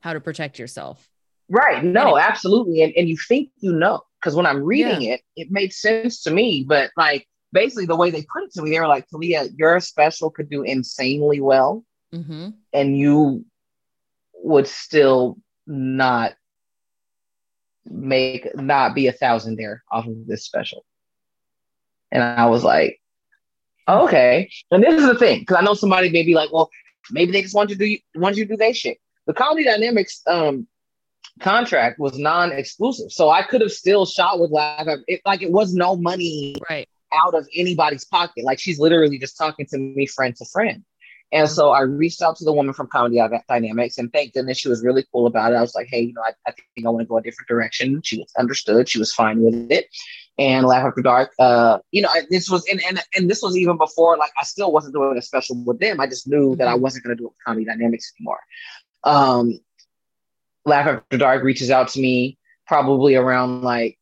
[0.00, 1.08] how to protect yourself.
[1.48, 1.84] right.
[1.84, 2.82] No, absolutely.
[2.82, 6.30] And and you think you know because when I'm reading it, it made sense to
[6.30, 6.64] me.
[6.66, 9.80] But like basically the way they put it to me, they were like, "Kalea, your
[9.80, 13.44] special could do insanely well." hmm and you
[14.34, 16.34] would still not
[17.84, 20.84] make not be a thousand there off of this special.
[22.10, 23.00] And I was like,
[23.88, 24.50] okay.
[24.70, 26.70] And this is the thing, because I know somebody may be like, well,
[27.10, 28.98] maybe they just want you to do want you to do their shit.
[29.26, 30.66] The comedy dynamics um
[31.40, 33.12] contract was non-exclusive.
[33.12, 34.86] So I could have still shot with Laugh.
[35.06, 36.88] It, like it was no money Right.
[37.12, 38.44] out of anybody's pocket.
[38.44, 40.84] Like she's literally just talking to me friend to friend.
[41.32, 44.68] And so I reached out to the woman from Comedy Dynamics and thank goodness she
[44.68, 45.56] was really cool about it.
[45.56, 47.48] I was like, hey, you know, I, I think I want to go a different
[47.48, 48.00] direction.
[48.04, 48.88] She was understood.
[48.88, 49.88] She was fine with it.
[50.38, 53.78] And Laugh After Dark, uh, you know, this was, and, and, and this was even
[53.78, 55.98] before, like, I still wasn't doing a special with them.
[55.98, 56.82] I just knew that I mm-hmm.
[56.82, 58.40] wasn't going to do it with Comedy Dynamics anymore.
[59.04, 59.58] Um,
[60.66, 63.98] Laugh After Dark reaches out to me probably around like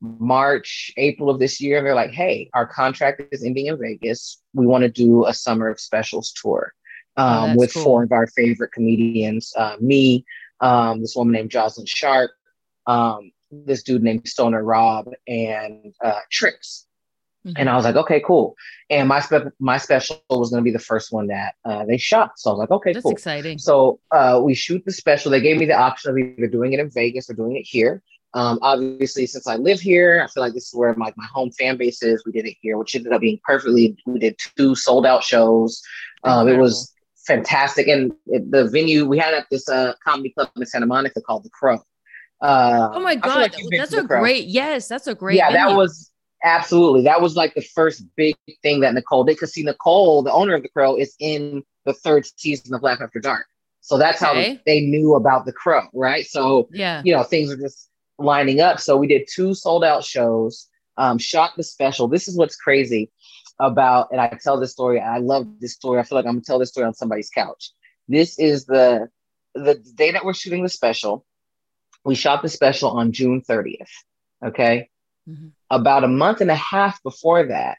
[0.00, 1.78] March, April of this year.
[1.78, 4.40] and They're like, hey, our contract is ending in Vegas.
[4.54, 6.72] We want to do a summer of specials tour
[7.16, 7.84] oh, um, oh, with cool.
[7.84, 10.24] four of our favorite comedians uh, me,
[10.60, 12.30] um, this woman named Jocelyn Sharp,
[12.86, 16.86] um, this dude named Stoner Rob, and uh, Tricks.
[17.46, 17.54] Mm-hmm.
[17.56, 18.56] And I was like, okay, cool.
[18.90, 21.96] And my spe- my special was going to be the first one that uh, they
[21.96, 22.32] shot.
[22.36, 23.12] So I was like, okay, That's cool.
[23.12, 23.58] exciting.
[23.58, 25.30] So uh, we shoot the special.
[25.30, 28.02] They gave me the option of either doing it in Vegas or doing it here.
[28.34, 31.50] Um, obviously, since I live here, I feel like this is where my, my home
[31.52, 32.24] fan base is.
[32.26, 33.96] We did it here, which ended up being perfectly.
[34.04, 35.82] We did two sold out shows.
[36.24, 36.92] Um, it was
[37.26, 41.22] fantastic, and it, the venue we had at this uh, comedy club in Santa Monica
[41.22, 41.82] called the Crow.
[42.40, 45.36] Uh, oh my god, like that's a great yes, that's a great.
[45.36, 45.68] Yeah, venue.
[45.68, 46.10] that was
[46.44, 49.36] absolutely that was like the first big thing that Nicole did.
[49.36, 53.00] Because see, Nicole, the owner of the Crow, is in the third season of Laugh
[53.00, 53.46] After Dark.
[53.80, 54.54] So that's okay.
[54.54, 56.26] how they knew about the Crow, right?
[56.26, 58.80] So yeah, you know, things are just lining up.
[58.80, 62.06] So we did two sold out shows, um, shot the special.
[62.06, 63.10] This is what's crazy
[63.58, 65.00] about, and I tell this story.
[65.00, 65.98] I love this story.
[65.98, 67.72] I feel like I'm gonna tell this story on somebody's couch.
[68.06, 69.08] This is the
[69.54, 71.24] the day that we're shooting the special.
[72.08, 73.90] We shot the special on June 30th.
[74.44, 74.88] Okay.
[75.28, 75.48] Mm-hmm.
[75.70, 77.78] About a month and a half before that,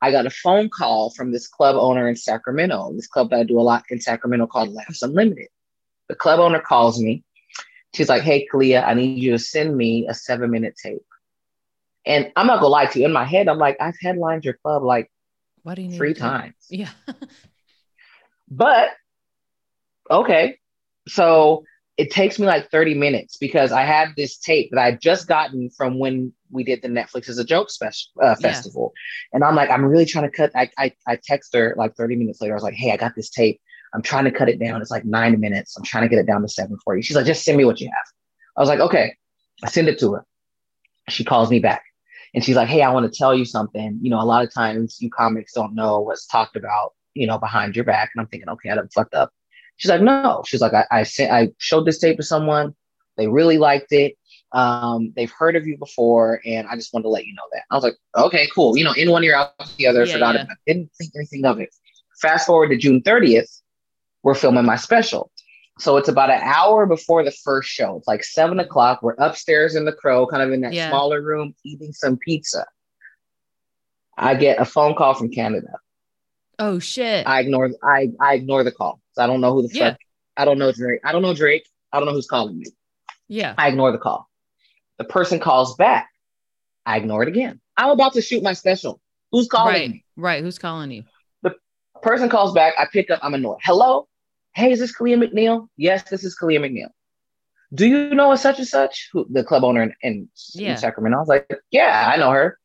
[0.00, 3.44] I got a phone call from this club owner in Sacramento, this club that I
[3.44, 5.48] do a lot in Sacramento called Laughs Unlimited.
[6.08, 7.24] The club owner calls me
[7.96, 11.02] She's like, hey, Kalea, I need you to send me a seven minute tape.
[12.04, 14.54] And I'm not gonna lie to you, in my head, I'm like, I've headlined your
[14.54, 15.10] club like
[15.62, 16.54] what do you three times.
[16.68, 16.90] Yeah.
[18.50, 18.90] but
[20.10, 20.58] okay.
[21.08, 21.64] So
[21.96, 25.70] it takes me like 30 minutes because I had this tape that I just gotten
[25.70, 28.92] from when we did the Netflix Is a Joke special uh, festival.
[28.94, 29.36] Yeah.
[29.36, 30.50] And I'm like, I'm really trying to cut.
[30.54, 32.52] I, I, I text her like 30 minutes later.
[32.52, 33.60] I was like, hey, I got this tape.
[33.94, 34.82] I'm trying to cut it down.
[34.82, 35.76] It's like nine minutes.
[35.76, 37.02] I'm trying to get it down to seven for you.
[37.02, 38.12] She's like, just send me what you have.
[38.56, 39.14] I was like, okay.
[39.64, 40.26] I send it to her.
[41.08, 41.82] She calls me back
[42.34, 43.98] and she's like, hey, I want to tell you something.
[44.02, 47.38] You know, a lot of times you comics don't know what's talked about, you know,
[47.38, 48.10] behind your back.
[48.14, 49.32] And I'm thinking, okay, I done fucked up.
[49.76, 50.42] She's like, no.
[50.46, 52.74] She's like, I, I sent, I showed this tape to someone.
[53.16, 54.16] They really liked it.
[54.52, 57.64] Um, they've heard of you before, and I just wanted to let you know that.
[57.70, 58.76] I was like, okay, cool.
[58.76, 60.04] You know, in one ear, out the other.
[60.04, 60.42] Yeah, forgot yeah.
[60.42, 60.56] about.
[60.66, 61.74] Didn't think anything of it.
[62.20, 63.60] Fast forward to June 30th
[64.26, 65.30] we're filming my special.
[65.78, 67.96] So it's about an hour before the first show.
[67.96, 69.00] It's like seven o'clock.
[69.00, 70.88] We're upstairs in the crow, kind of in that yeah.
[70.88, 72.66] smaller room, eating some pizza.
[74.18, 75.78] I get a phone call from Canada.
[76.58, 77.24] Oh shit.
[77.24, 79.00] I ignore I I ignore the call.
[79.16, 79.90] So I don't know who the yeah.
[79.90, 79.98] fuck
[80.36, 81.00] I don't know Drake.
[81.02, 81.66] I don't know Drake.
[81.92, 82.66] I don't know who's calling me.
[83.28, 83.54] Yeah.
[83.56, 84.28] I ignore the call.
[84.98, 86.08] The person calls back.
[86.84, 87.60] I ignore it again.
[87.76, 89.00] I'm about to shoot my special.
[89.32, 89.90] Who's calling right.
[89.90, 90.04] me?
[90.16, 90.42] Right.
[90.42, 91.04] Who's calling you?
[91.42, 91.54] The
[92.02, 92.74] person calls back.
[92.78, 93.20] I pick up.
[93.22, 93.58] I'm annoyed.
[93.62, 94.08] Hello?
[94.54, 95.68] Hey, is this Kalea McNeill?
[95.76, 96.90] Yes, this is Kalea McNeill.
[97.74, 99.08] Do you know a such and such?
[99.12, 100.72] Who, the club owner in, in, yeah.
[100.72, 101.16] in Sacramento.
[101.16, 102.58] I was like, yeah, I know her.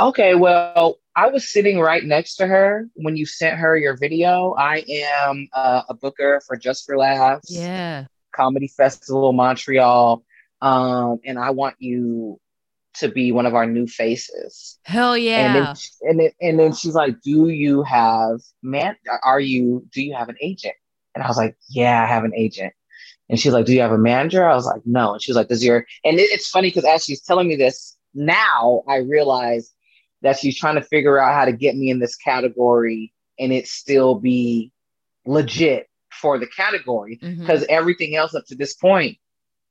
[0.00, 4.54] Okay, well, I was sitting right next to her when you sent her your video.
[4.58, 7.50] I am uh, a booker for Just for Laughs.
[7.50, 8.06] Yeah.
[8.34, 10.24] Comedy Festival Montreal.
[10.62, 12.40] Um, and I want you
[12.94, 14.78] to be one of our new faces.
[14.84, 15.46] Hell yeah.
[15.46, 20.02] And then, and then, and then she's like, Do you have man are you do
[20.02, 20.74] you have an agent?
[21.14, 22.72] And I was like, yeah, I have an agent.
[23.28, 24.48] And she's like, do you have a manager?
[24.48, 25.14] I was like, no.
[25.14, 27.56] And she was like, does your, and it, it's funny because as she's telling me
[27.56, 29.72] this now, I realize
[30.22, 33.66] that she's trying to figure out how to get me in this category and it
[33.66, 34.72] still be
[35.26, 37.74] legit for the category because mm-hmm.
[37.74, 39.18] everything else up to this point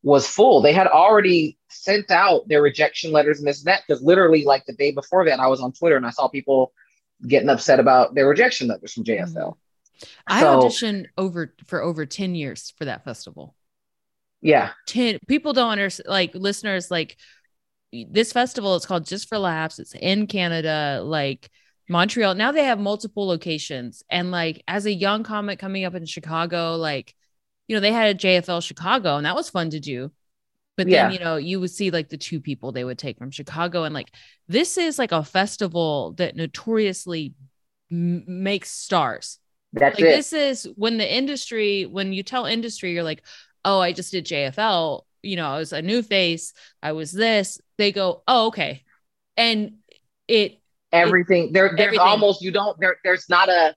[0.03, 0.61] was full.
[0.61, 4.65] They had already sent out their rejection letters and this and that because literally like
[4.65, 6.73] the day before that, I was on Twitter and I saw people
[7.27, 9.33] getting upset about their rejection letters from JFL.
[9.33, 10.07] Mm-hmm.
[10.27, 13.55] I so, auditioned over for over 10 years for that festival.
[14.41, 14.71] Yeah.
[14.87, 17.17] 10 people don't understand like listeners like
[17.91, 19.79] this festival is called Just for Laughs.
[19.79, 21.49] It's in Canada, like
[21.89, 22.35] Montreal.
[22.35, 24.03] Now they have multiple locations.
[24.09, 27.13] And like as a young comic coming up in Chicago, like,
[27.67, 30.11] you know, they had a JFL Chicago and that was fun to do.
[30.77, 31.11] But then, yeah.
[31.11, 33.83] you know, you would see like the two people they would take from Chicago.
[33.83, 34.11] And like,
[34.47, 37.33] this is like a festival that notoriously
[37.91, 39.37] m- makes stars.
[39.73, 40.15] That's like it.
[40.15, 43.23] this is when the industry, when you tell industry, you're like,
[43.65, 45.03] oh, I just did JFL.
[45.23, 46.53] You know, I was a new face.
[46.81, 47.59] I was this.
[47.77, 48.83] They go, oh, okay.
[49.37, 49.75] And
[50.27, 50.59] it
[50.91, 51.99] everything there there's everything.
[52.05, 53.73] almost you don't there there's not a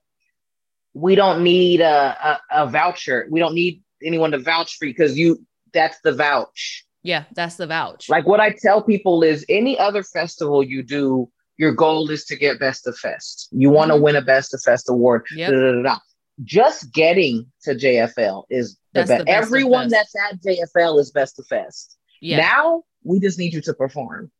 [0.93, 4.91] we don't need a, a, a voucher we don't need anyone to vouch for you
[4.93, 5.41] because you
[5.73, 8.09] that's the vouch Yeah, that's the vouch.
[8.09, 12.35] like what i tell people is any other festival you do your goal is to
[12.35, 14.01] get best of fest you want to Mhm.
[14.01, 15.51] win a best of fest award Yep.
[15.53, 15.97] da, da, da.
[16.43, 20.09] Just getting to jfl is the That's the best best everyone fest.
[20.13, 22.37] that's at jfl is best of fest yeah.
[22.37, 24.31] now we just need you to perform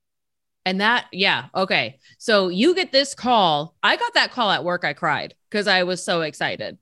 [0.66, 2.00] And that, yeah, okay.
[2.18, 3.76] So you get this call.
[3.84, 4.84] I got that call at work.
[4.84, 6.80] I cried because I was so excited.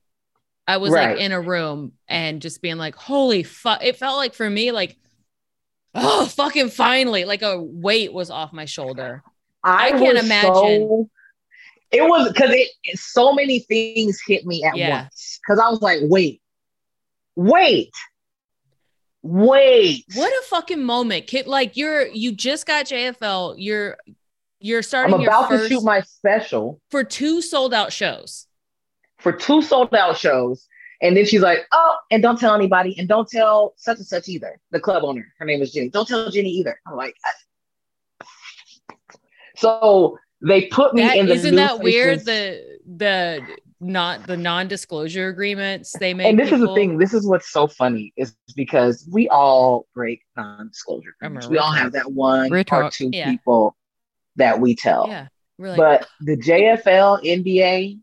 [0.66, 1.10] I was Right.
[1.10, 3.84] like in a room and just being like, holy fuck.
[3.84, 4.96] It felt like for me, like,
[5.94, 9.22] oh, fucking finally, like a weight was off my shoulder.
[9.62, 10.88] I can't imagine.
[10.88, 11.10] so-
[11.94, 15.02] it was because it, so many things hit me at Yeah.
[15.02, 15.38] once.
[15.46, 16.40] Because I was like, wait,
[17.36, 17.90] wait,
[19.22, 20.04] wait.
[20.14, 21.26] What a fucking moment.
[21.26, 23.54] Kid, like you're, you just got JFL.
[23.58, 23.96] You're,
[24.60, 25.14] you're starting.
[25.14, 28.46] I'm about to shoot my special for two sold out shows.
[29.18, 30.66] for two sold out shows.
[31.02, 34.26] And then she's like, oh, and don't tell anybody, and don't tell such and such
[34.28, 34.58] either.
[34.70, 35.90] The club owner, her name is Jenny.
[35.90, 36.80] Don't tell Jenny either.
[36.86, 38.24] I'm like, I-
[39.56, 42.20] so they put me That, in the isn't new that weird?
[42.22, 43.46] faces- The, the,
[43.80, 46.26] not the non-disclosure agreements they make.
[46.26, 46.96] and this is the thing.
[46.98, 51.14] This is what's so funny is because we all break non-disclosure.
[51.20, 51.48] I'm agreements.
[51.48, 52.92] We all have that one or Retard.
[52.92, 53.30] two Yeah.
[53.30, 53.76] people
[54.36, 55.06] that we tell.
[55.08, 55.26] Yeah.
[55.58, 57.98] We're like, but the JFL NDA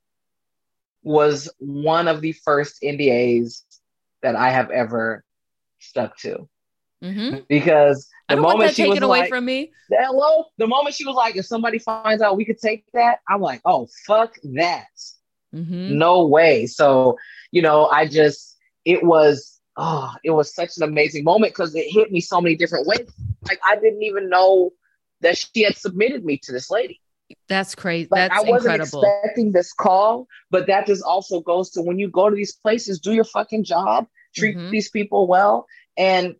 [1.03, 3.63] was one of the first NDAs
[4.21, 5.23] that I have ever
[5.79, 6.47] stuck to
[7.03, 7.45] mhm.
[7.47, 9.71] because I the don't want moment that she was taken away like, from me.
[9.89, 13.41] "Hello," the moment she was like, "If somebody finds out we could take that," I'm
[13.41, 14.85] like, "Oh fuck that."
[15.53, 15.89] Mhm.
[15.89, 17.17] no way so
[17.51, 21.87] you know i just it was oh it was such an amazing moment because it
[21.91, 23.05] hit me so many different ways
[23.49, 24.71] like i didn't even know
[25.19, 27.01] that she had submitted me to this lady
[27.49, 28.07] That's crazy.
[28.11, 29.01] like That's i wasn't incredible.
[29.03, 33.01] expecting this call but that just also goes to when you go to these places
[33.01, 34.71] do your fucking job treat Mhm.
[34.71, 35.67] these people well
[35.97, 36.37] and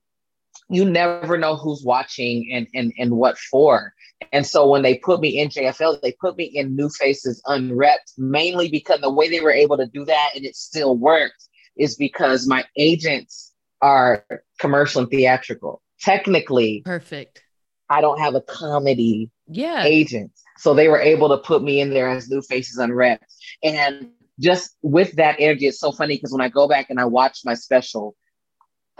[0.71, 3.93] you never know who's watching and and and what for
[4.31, 8.13] and so when they put me in JFL, they put me in New Faces Unrepped,
[8.17, 11.95] mainly because the way they were able to do that and it still worked is
[11.95, 14.23] because my agents are
[14.60, 15.81] commercial and theatrical.
[16.01, 17.43] Technically, Perfect.
[17.89, 19.84] I don't have a comedy Yeah.
[19.84, 20.31] agent.
[20.57, 23.25] So they were able to put me in there as New Faces Unrepped.
[23.63, 27.05] And just with that energy, it's so funny because when I go back and I
[27.05, 28.15] watch my special,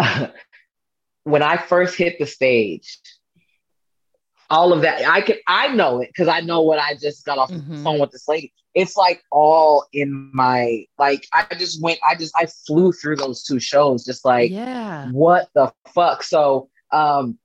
[1.24, 3.00] when I first hit the stage,
[4.50, 7.38] all of that, I can I know it because I know what I just got
[7.38, 7.84] off the Mhm.
[7.84, 8.54] phone with this lady.
[8.74, 13.44] It's like all in my like I just went, I just I flew through those
[13.44, 15.08] two shows, just like yeah.
[15.12, 16.24] what the fuck?
[16.24, 17.38] So, um,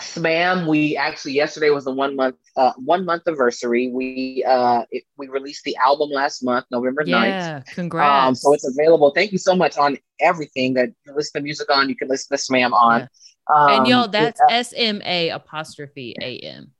[0.00, 3.88] SMA'AM, we actually yesterday was the one month uh one month anniversary.
[3.88, 7.06] We uh it, we released the album last month, November 9th.
[7.06, 7.62] Yeah.
[7.74, 8.28] Congrats.
[8.28, 9.10] Um, so it's available.
[9.14, 11.88] Thank you so much on everything that you listen to music on.
[11.88, 13.08] You can listen to SMA'AM on.
[13.54, 16.72] Um, and y'all, that's S M A apostrophe A M.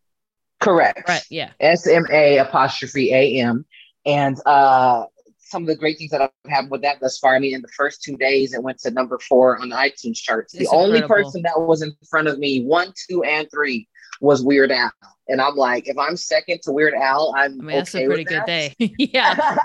[0.61, 1.09] correct.
[1.09, 1.25] Right.
[1.31, 1.51] Yeah.
[1.61, 3.65] S M A apostrophe A M.
[4.07, 5.05] And uh,
[5.51, 7.35] some of the great things that have happened with that thus far.
[7.35, 10.17] I mean, in the first two days, it went to number four on the iTunes
[10.17, 10.55] charts.
[10.55, 11.31] It's the only incredible.
[11.31, 13.89] person that was in front of me, one, two, and three,
[14.21, 14.93] was Weird Al.
[15.29, 18.07] And I'm like, if I'm second to Weird Al, I'm I mean, that's okay a
[18.07, 18.47] pretty with good that.
[18.47, 18.75] day.
[18.99, 19.57] yeah.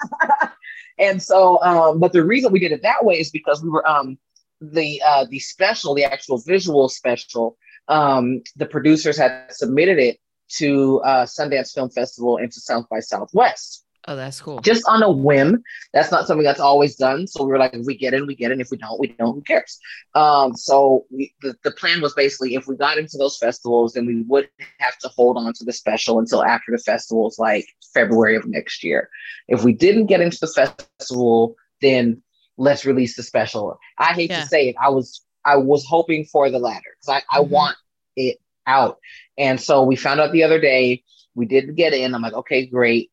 [0.99, 3.87] and so, um, but the reason we did it that way is because we were
[3.87, 4.17] um,
[4.61, 7.57] the uh, the special, the actual visual special.
[7.87, 10.17] Um, the producers had submitted it
[10.57, 14.59] to uh, Sundance Film Festival and to South by Southwest Oh, that's cool.
[14.59, 15.63] just on a whim.
[15.93, 17.25] That's not something that's always done.
[17.25, 18.61] So we were like, if we get in, we get in.
[18.61, 19.33] If we don't, we don't.
[19.33, 19.79] Who cares?
[20.13, 24.05] Um, so we, the, the plan was basically if we got into those festivals, then
[24.05, 24.47] we would
[24.79, 27.65] have to hold on to the special until after the festivals, like
[27.95, 29.09] February of next year.
[29.47, 32.21] If we didn't get into the festival, then
[32.57, 33.79] let's release the special.
[33.97, 34.41] I hate Yeah.
[34.41, 34.75] to say it.
[34.79, 37.49] I was I was hoping for the latter because I, I Mhm.
[37.49, 37.77] want
[38.15, 38.37] it
[38.67, 38.99] out.
[39.37, 41.03] And so we found out the other day
[41.35, 42.15] we didn't get in.
[42.15, 43.11] I'm like, okay, great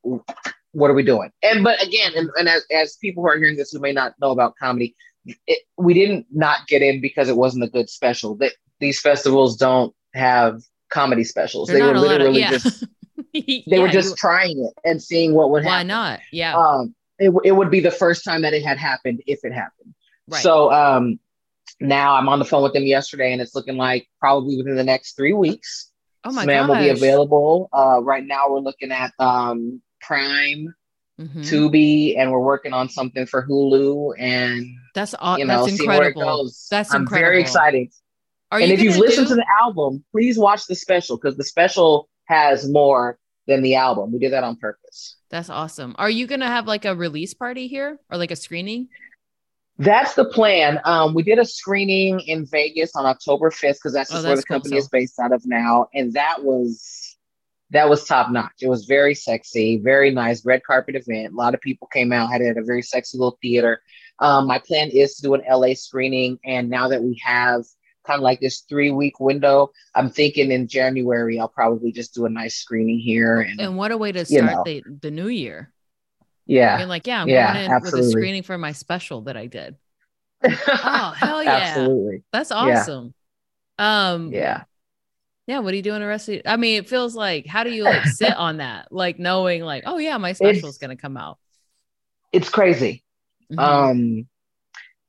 [0.72, 1.30] what are we doing?
[1.42, 4.14] And but again, and, and as, as people who are hearing this who may not
[4.20, 4.94] know about comedy,
[5.46, 8.34] it, we didn't not get in because it wasn't a good special.
[8.36, 11.68] That these festivals don't have comedy specials.
[11.68, 12.50] They're they were not allowed to- literally yeah.
[12.50, 12.86] just
[13.32, 15.88] they were just you- trying it and seeing what would why happen.
[15.88, 16.20] Why not?
[16.32, 16.56] Yeah.
[16.56, 19.94] Um, it, it would be the first time that it had happened if it happened.
[20.28, 20.42] right.
[20.42, 21.20] So um,
[21.80, 24.84] now I'm on the phone with them yesterday, and it's looking like probably within the
[24.84, 25.90] next three weeks.
[26.24, 26.68] oh my SMA'AM god.
[26.68, 27.68] will be available.
[27.72, 30.74] Uh, right now, we're looking at um, Prime,
[31.20, 31.44] Mhm.
[31.48, 35.86] Tubi, and we're working on something for Hulu, and That's aw- you know, that's see
[35.86, 36.44] where it incredible.
[36.44, 36.66] goes.
[36.70, 37.28] That's I'm incredible.
[37.30, 37.88] very excited.
[38.50, 41.36] Are and you if you've listened do- to the album, please watch the special because
[41.36, 44.12] the special has more than the album.
[44.12, 45.16] We did that on purpose.
[45.30, 45.94] That's awesome.
[45.98, 48.88] Are you gonna have like a release party here or like a screening?
[49.78, 50.80] That's the plan.
[50.84, 54.36] Um, we did a screening in Vegas on October 5th because that's Oh, just where
[54.36, 55.88] the company so- is based out of now.
[55.94, 57.01] And that was
[57.72, 58.52] that was top notch.
[58.62, 61.32] It was very sexy, very nice, red carpet event.
[61.32, 63.82] A lot of people came out, had it at a very sexy little theater.
[64.20, 67.64] Um, my plan is to do an LA screening, and now that we have
[68.06, 72.26] kind of like this three week window, I'm thinking in January I'll probably just do
[72.26, 73.40] a nice screening here.
[73.40, 74.64] And, And what a way to You start know.
[74.64, 75.72] the, the new year.
[76.46, 79.36] yeah, Being like, yeah, I'm Yeah, going in with a screening for my special that
[79.36, 79.76] I did.
[80.84, 81.88] Oh, hell yeah.
[81.88, 82.84] absolutely, That's Yeah.
[82.86, 83.14] awesome.
[83.78, 84.64] Um yeah.
[85.46, 87.70] Yeah, what are you doing the rest of I mean, it feels like how do
[87.70, 88.92] you like sit on that?
[88.92, 91.38] Like knowing like, oh yeah, my special is gonna come out.
[92.32, 93.04] It's crazy.
[93.52, 93.58] Mhm.
[93.58, 94.28] um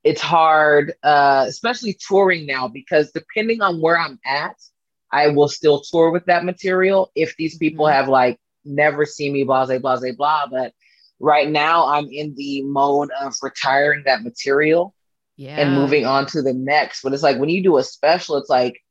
[0.04, 4.58] it's hard uh especially touring now because depending on where i'm at
[5.14, 7.94] i will still tour with that material if these people Mhm.
[7.94, 10.74] have like never seen me blah blah blah blah but
[11.22, 14.94] right now i'm in the mode of retiring that material
[15.38, 15.58] yeah.
[15.62, 18.50] and moving on to the next but it's like when you do a special it's
[18.50, 18.82] like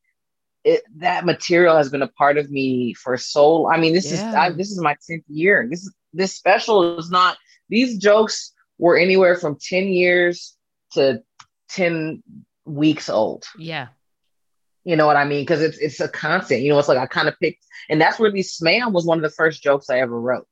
[0.65, 4.21] it that material has been a part of me for so i mean this is
[4.21, 5.67] I, this is my 10th year.
[5.69, 7.37] This this special is not
[7.69, 10.57] these jokes were anywhere from 10 years
[10.93, 11.23] to
[11.71, 12.23] 10
[12.65, 13.45] weeks old.
[13.59, 13.89] Yeah.
[14.85, 15.43] you know what i mean?
[15.43, 18.19] Because it's it's a constant you know it's like i kind of picked and that's
[18.19, 20.47] where the SMA'AM was one of the first jokes i ever wrote.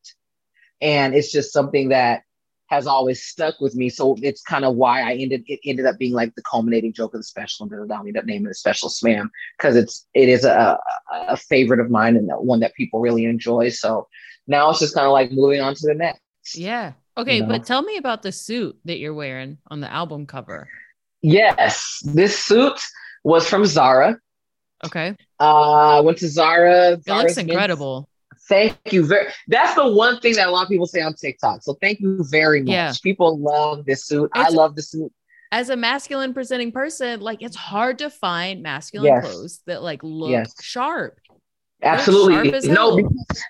[0.81, 2.23] And it's just something that
[2.71, 5.99] has always stuck with me so it's kind of why i ended it ended up
[5.99, 8.55] being like the culminating joke of the special and then i ended up naming the
[8.55, 10.79] special SMA'AM because it's it is a,
[11.13, 14.07] a favorite of mine and one that people really enjoy so
[14.47, 16.21] now it's just kind of like moving on to the next
[16.57, 16.93] Yeah.
[17.17, 17.49] Okay, know?
[17.49, 20.69] but tell me about the suit that you're wearing on the album cover.
[21.23, 22.81] yes this suit
[23.25, 24.17] was from zara
[24.85, 25.15] Okay.
[25.41, 28.09] uh I went to zara It looks Zara's incredible.
[28.51, 29.29] Thank you very.
[29.47, 31.63] That's the one thing that a lot of people say on TikTok.
[31.63, 32.73] So thank you very much.
[32.73, 32.93] Yeah.
[33.03, 34.29] People love this suit.
[34.35, 35.13] I love the suit.
[35.53, 39.25] As a masculine presenting person, like it's hard to find masculine Yes.
[39.25, 40.53] clothes that like look Yes.
[40.63, 41.19] sharp.
[41.83, 42.51] Absolutely.
[42.51, 43.43] sharp no, because,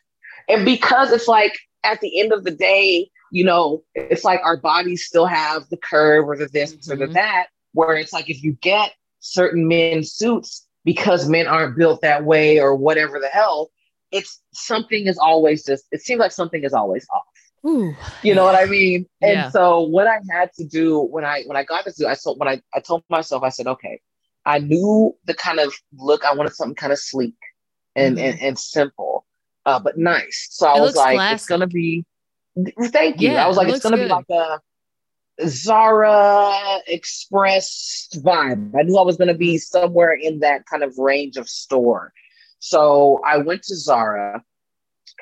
[0.48, 4.58] and because it's like at the end of the day, you know, it's like our
[4.58, 7.14] bodies still have the curve or the this or the Mhm.
[7.14, 7.46] that.
[7.72, 12.60] Where it's like if you get certain men's suits because men aren't built that way
[12.60, 13.70] or whatever the hell,
[14.12, 15.84] it's something is always just.
[15.92, 17.22] It seems like something is always off.
[17.70, 17.94] Ooh.
[18.22, 19.06] You know what I mean?
[19.22, 19.50] And Yeah.
[19.50, 22.48] so what I had to do when I when I got this, I told when
[22.48, 24.00] I, I told myself, I said, okay,
[24.44, 27.34] I knew the kind of look I wanted something kind of sleek
[27.96, 28.22] and Mhm.
[28.22, 29.26] and, and simple,
[29.66, 30.48] uh, but nice.
[30.50, 31.34] So I It was like, classic.
[31.36, 32.04] it's gonna be
[32.88, 33.30] thank you.
[33.32, 34.60] Yeah, I was it like, it's gonna be like a
[35.46, 38.74] Zara Express vibe.
[38.78, 42.12] I knew I was gonna be somewhere in that kind of range of store.
[42.60, 44.42] So I went to Zara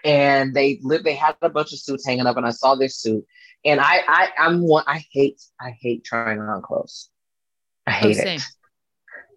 [0.05, 2.99] and they lived they had a bunch of suits hanging up and I saw this
[2.99, 3.25] suit
[3.65, 7.11] and I I I'm one I hate I hate trying on clothes.
[7.87, 8.39] I Oh, hate same.
[8.39, 8.43] it.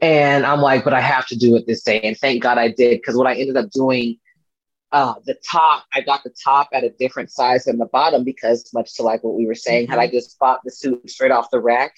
[0.01, 2.01] And I'm like, but I have to do it this day.
[2.01, 4.17] And thank God I did because what I ended up doing,
[4.91, 8.69] uh, the top, I got the top at a different size than the bottom because
[8.73, 11.51] much to like what we were saying, had I just bought the suit straight off
[11.51, 11.93] the rack,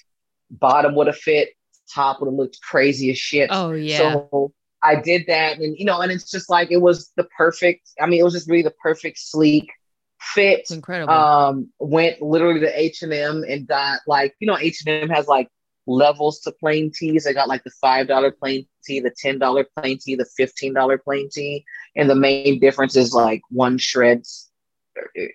[0.51, 1.51] bottom would have fit,
[1.93, 3.49] top would have looked crazy as shit.
[3.51, 3.97] Oh yeah.
[3.97, 4.54] So
[4.84, 7.90] I did that, and you know, and it's just like it was the perfect.
[8.02, 9.72] I mean, it was just really the perfect sleek
[10.20, 10.60] fit.
[10.60, 11.14] it's incredible.
[11.14, 15.10] Um, went literally to H and M and got like you know H and M
[15.10, 15.50] has like
[15.86, 17.28] levels to plain tees.
[17.28, 20.74] I got like the five dollar plain tee, the ten dollar plain tee, the fifteen
[20.74, 21.66] dollar plain tee,
[21.96, 24.50] and the main difference is like one shreds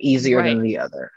[0.01, 1.11] easier than the other.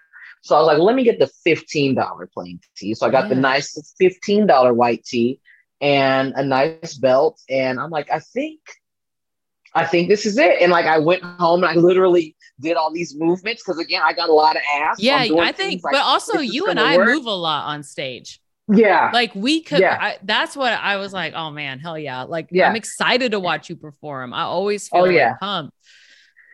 [0.44, 2.94] So I was like, let me get the fifteen dollar plain tee.
[2.96, 5.40] So I got the nice fifteen dollar white tee
[5.82, 8.60] and a nice belt, and I'm like, I think.
[9.74, 10.62] I think this is it.
[10.62, 14.12] And like I went home and I literally did all these movements because again I
[14.12, 14.98] got a lot of ass.
[15.00, 17.08] yeah, I think, like, but also you and I work.
[17.08, 18.42] move a lot on stage.
[18.68, 19.12] Yeah.
[19.14, 19.98] Like we could, Yeah.
[20.00, 21.34] I, that's what I was like.
[21.36, 22.24] Oh man, hell yeah!
[22.24, 22.68] Like Yeah.
[22.68, 24.34] I'm excited to watch you perform.
[24.34, 25.34] I always oh, feel Oh, like yeah.
[25.40, 25.74] pumped.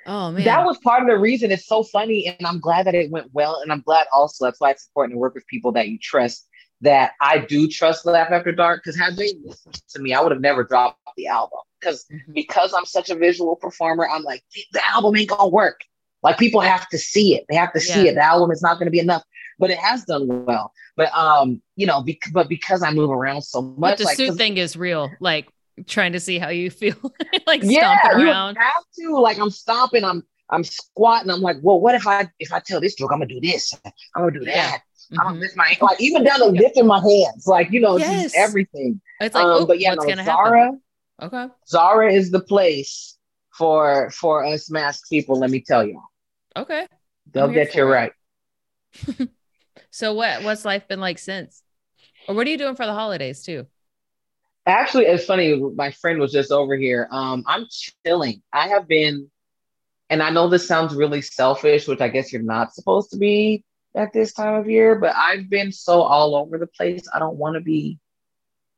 [0.06, 2.94] Oh man, That was part of the reason it's so funny, and I'm glad that
[2.94, 3.62] it went well.
[3.64, 6.48] And I'm glad also that's why it's important to work with people that you trust.
[6.82, 10.32] That I do trust Laugh After Dark because had they listened to me, I would
[10.32, 11.60] have never dropped the album.
[11.80, 12.34] Because Mhm.
[12.36, 15.82] because I'm such a visual performer, I'm like the album ain't gonna work.
[16.24, 17.46] Like people have to see it.
[17.50, 18.16] They have to see it.
[18.16, 19.24] The album is not to be enough,
[19.60, 20.72] but it has done well.
[20.96, 24.18] But um, you know, bec- but because I move around so much, but the like,
[24.18, 25.12] suit thing is real.
[25.20, 25.48] Like
[25.86, 26.96] trying to see how you feel,
[27.48, 28.56] like yeah, stomping you around.
[28.56, 29.18] have to.
[29.20, 31.30] Like I'm stomping, I'm I'm squatting.
[31.30, 33.74] I'm like, well, what if I if I tell this joke, I'm gonna do this,
[33.86, 34.82] I'm gonna do that.
[35.10, 35.20] Yeah.
[35.22, 35.56] I'm gonna Mhm.
[35.56, 38.34] my like even down to lifting my hands, like you know, it's just Yes.
[38.36, 39.02] everything.
[39.20, 40.82] It's like, um, oh, but yeah, what's no, gonna Zara, happen?
[41.22, 41.48] Okay.
[41.68, 43.18] Zara is the place
[43.58, 45.40] for for us masked people.
[45.40, 46.04] Let me tell y'all,
[46.56, 46.88] Okay.
[47.34, 47.86] they'll get you it.
[47.86, 48.12] right.
[49.92, 51.64] So what what's life been like since?
[52.28, 53.68] Or what are you doing for the holidays too?
[54.66, 55.56] Actually, it's funny.
[55.76, 57.08] My friend was just over here.
[57.12, 57.66] Um, I'm
[58.06, 58.42] chilling.
[58.52, 59.32] I have been,
[60.10, 63.64] and I know this sounds really selfish, which I guess you're not supposed to be
[63.98, 67.08] at this time of year, but I've been so all over the place.
[67.14, 68.00] I don't want to be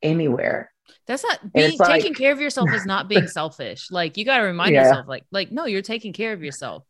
[0.01, 0.71] anywhere.
[1.05, 3.91] That's not being like- taking care of yourself is not being selfish.
[3.91, 4.85] Like you gotta remind Yeah.
[4.87, 6.85] yourself, like, like, no, you're taking care of yourself.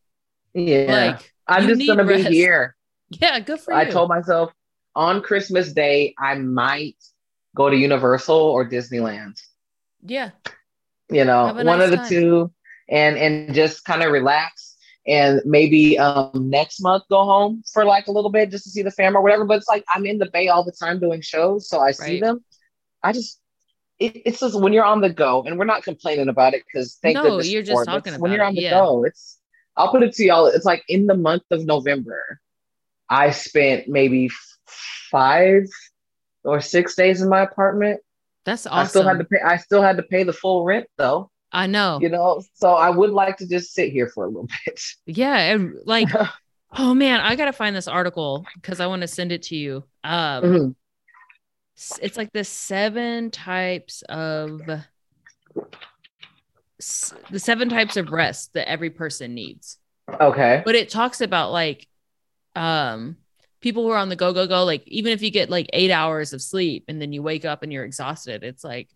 [0.53, 2.30] Yeah, Like I'm just gonna rest.
[2.30, 2.75] be here.
[3.11, 3.80] Yeah, good for you.
[3.80, 4.53] I told myself
[4.95, 6.95] on Christmas Day I might
[7.55, 9.41] go to Universal or Disneyland.
[10.05, 10.30] yeah.
[11.11, 12.07] You know, Have one nice of the time.
[12.09, 12.51] two,
[12.88, 14.68] and and just kind of relax.
[15.10, 18.84] And maybe um next month go home for like a little bit just to see
[18.84, 19.43] the fam or whatever.
[19.43, 22.20] But it's like I'm in the Bay all the time doing shows, so I see
[22.20, 22.43] them.
[23.03, 23.41] I just
[23.99, 26.99] it, it's just when you're on the go, and we're not complaining about it because
[27.01, 27.86] thank No, goodness you're just it.
[27.86, 28.72] talking It's when you're on the yeah.
[28.72, 29.03] go.
[29.03, 29.39] It's
[29.76, 30.47] I'll put it to y'all.
[30.47, 32.39] It's like in the month of November,
[33.10, 34.30] I spent maybe
[35.12, 35.64] five
[36.43, 38.01] or six days in my apartment.
[38.45, 38.80] That's awesome.
[38.80, 39.39] I still had to pay.
[39.45, 41.32] I still had to pay the full rent though.
[41.52, 42.00] I know.
[42.02, 44.82] You know, so I would like to just sit here for a little bit.
[45.06, 45.38] Yeah.
[45.38, 46.10] And like,
[46.78, 49.84] oh man, I gotta find this article because I want to send it to you.
[50.04, 50.76] Um Mhm.
[52.02, 54.62] it's like the seven types of
[56.80, 59.78] the seven types of rest that every person needs.
[60.10, 60.62] Okay.
[60.66, 61.88] but it talks about like
[62.56, 63.16] um
[63.62, 65.91] people who are on the go go go like even if you get like 8
[65.91, 68.89] hours of sleep and then you wake up and you're exhausted it's like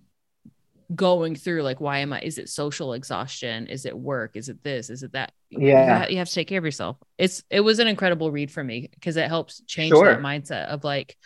[0.95, 4.63] going through like why am I is it social exhaustion is it work is it
[4.63, 6.07] this is it that you, Yeah.
[6.07, 8.89] you have to take care of yourself it's it was an incredible read for me
[8.93, 10.05] because it helps change Sure.
[10.05, 11.17] that mindset of like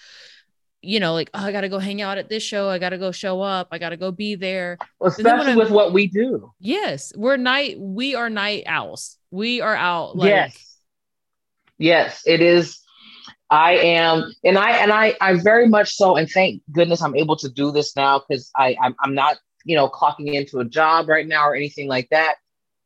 [0.82, 2.90] you know like oh I got to go hang out at this show I got
[2.90, 5.64] to go show up I got to go be there Well, And then when especially
[5.64, 6.52] with what we do.
[6.60, 10.64] yes we're night we are night owls we are out like yes.
[11.80, 12.80] Yes, it is.
[13.50, 17.36] I am, and I and I I very much so, and thank goodness I'm able
[17.38, 19.38] to do this now because I I'm, I'm not
[19.68, 22.36] you know clocking into a job right now or anything like that.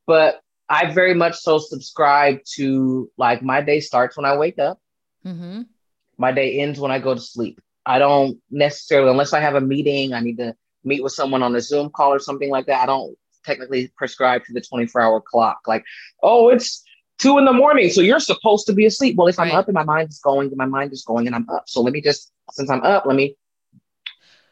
[0.08, 4.80] But I very much so subscribe to like my day starts when I wake up.
[5.26, 5.68] Mhm.
[6.18, 7.60] my day ends when I go to sleep.
[7.86, 11.56] I don't necessarily, unless I have a meeting, I need to meet with someone on
[11.56, 12.82] a Zoom call or something like that.
[12.82, 15.60] I don't technically prescribe to the 24 hour clock.
[15.68, 15.84] Like,
[16.22, 16.84] oh, it's
[17.18, 19.16] two in the morning, so you're supposed to be asleep.
[19.16, 21.50] Well, if I'm up and my mind is going, my mind is going and I'm
[21.50, 21.64] up.
[21.68, 23.36] So let me just, since I'm up, let me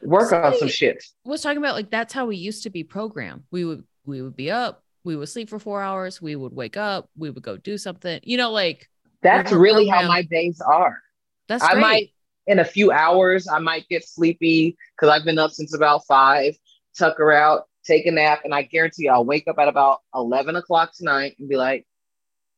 [0.04, 1.04] work on some shit.
[1.26, 3.44] was talking about like that's how we used to be programmed.
[3.52, 6.78] We would we would be up, we would sleep for four hours, we would wake
[6.78, 8.20] up, we would go do something.
[8.24, 8.90] You know, like
[9.22, 11.00] That's really how my days are.
[11.48, 11.82] that's I great.
[11.82, 12.10] might
[12.48, 16.56] in a few hours, I might get sleepy because I've been up since about five,
[16.98, 20.00] tuck her out, take a nap, and I guarantee you I'll wake up at about
[20.16, 21.86] 11 o'clock tonight and be like,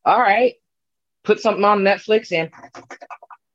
[0.06, 0.54] all right,
[1.24, 2.50] put something on Netflix and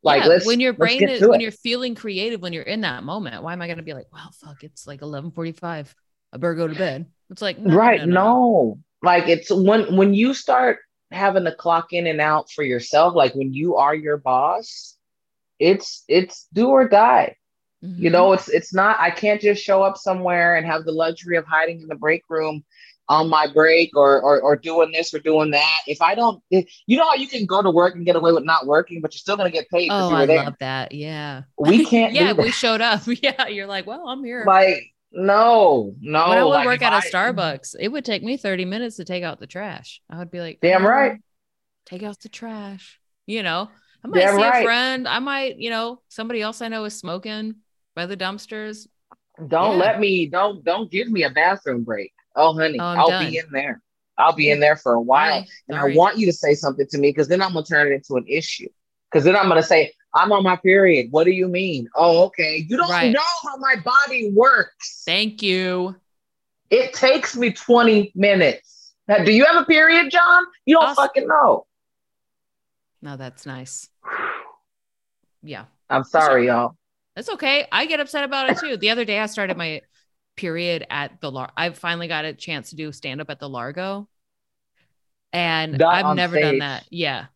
[0.06, 1.42] like, yeah, when your brain is when it.
[1.42, 3.42] you're feeling creative when you're in that moment.
[3.42, 5.94] Why am I gonna be like, well, fuck, it's like eleven forty five.
[6.32, 7.06] I better go to bed.
[7.30, 8.00] It's like no, right.
[8.04, 10.78] no, No, no, like it's when when you start
[11.10, 14.96] having to clock in and out for yourself, like when you are your boss,
[15.58, 17.36] it's it's do or die.
[17.96, 18.12] You Mhm.
[18.12, 18.98] know, it's it's not.
[19.00, 22.22] I can't just show up somewhere and have the luxury of hiding in the break
[22.28, 22.64] room
[23.08, 25.78] on my break or or, or doing this or doing that.
[25.86, 28.32] If I don't, if, you know how you can go to work and get away
[28.32, 30.44] with not working, but you're still gonna get paid Oh, I there.
[30.44, 30.92] love that.
[30.92, 31.42] Yeah.
[31.58, 32.12] We can't.
[32.14, 33.02] yeah, we showed up.
[33.22, 34.44] Yeah, you're like, well, I'm here.
[34.46, 36.28] like no, no.
[36.28, 38.96] when I would like, work at a I- Starbucks, it would take me 30 minutes
[38.96, 40.02] to take out the trash.
[40.10, 41.20] I would be like, Damn "Oh, right.
[41.86, 42.98] Take out the trash.
[43.26, 43.70] You know,
[44.04, 44.62] I might Damn see right.
[44.62, 45.08] a friend.
[45.08, 47.56] I might, you know, somebody else I know is smoking
[47.94, 48.88] by the dumpsters.
[49.38, 49.84] Don't Yeah.
[49.84, 50.26] let me.
[50.26, 52.12] Don't don't give me a bathroom break.
[52.36, 53.30] Oh, honey, Oh, I'll done.
[53.30, 53.80] be in there.
[54.18, 55.42] I'll be in there for a while.
[55.42, 55.46] Bye.
[55.68, 55.78] and.
[55.78, 58.16] I want you to say something to me because then I'm gonna turn it into
[58.16, 58.68] an issue.
[59.10, 61.08] Because then I'm gonna say, I'm on my period.
[61.10, 61.88] What do you mean?
[61.94, 62.64] Oh, okay.
[62.68, 63.12] You don't Right.
[63.12, 65.02] know how my body works.
[65.04, 65.96] Thank you.
[66.70, 68.94] It takes me 20 minutes.
[69.08, 70.44] Now, do you have a period, John?
[70.64, 71.04] You don't Awesome.
[71.04, 71.66] fucking know.
[73.02, 73.88] No, that's nice.
[75.42, 76.76] Yeah, I'm sorry, y'all.
[77.14, 77.68] that's okay.
[77.70, 78.76] I get upset about it too.
[78.76, 79.82] The other day, I started my
[80.36, 81.50] period at the Lar.
[81.56, 84.08] I finally got a chance to do stand up at the Largo,
[85.32, 86.84] and Not I've never done that.
[86.90, 87.26] Yeah,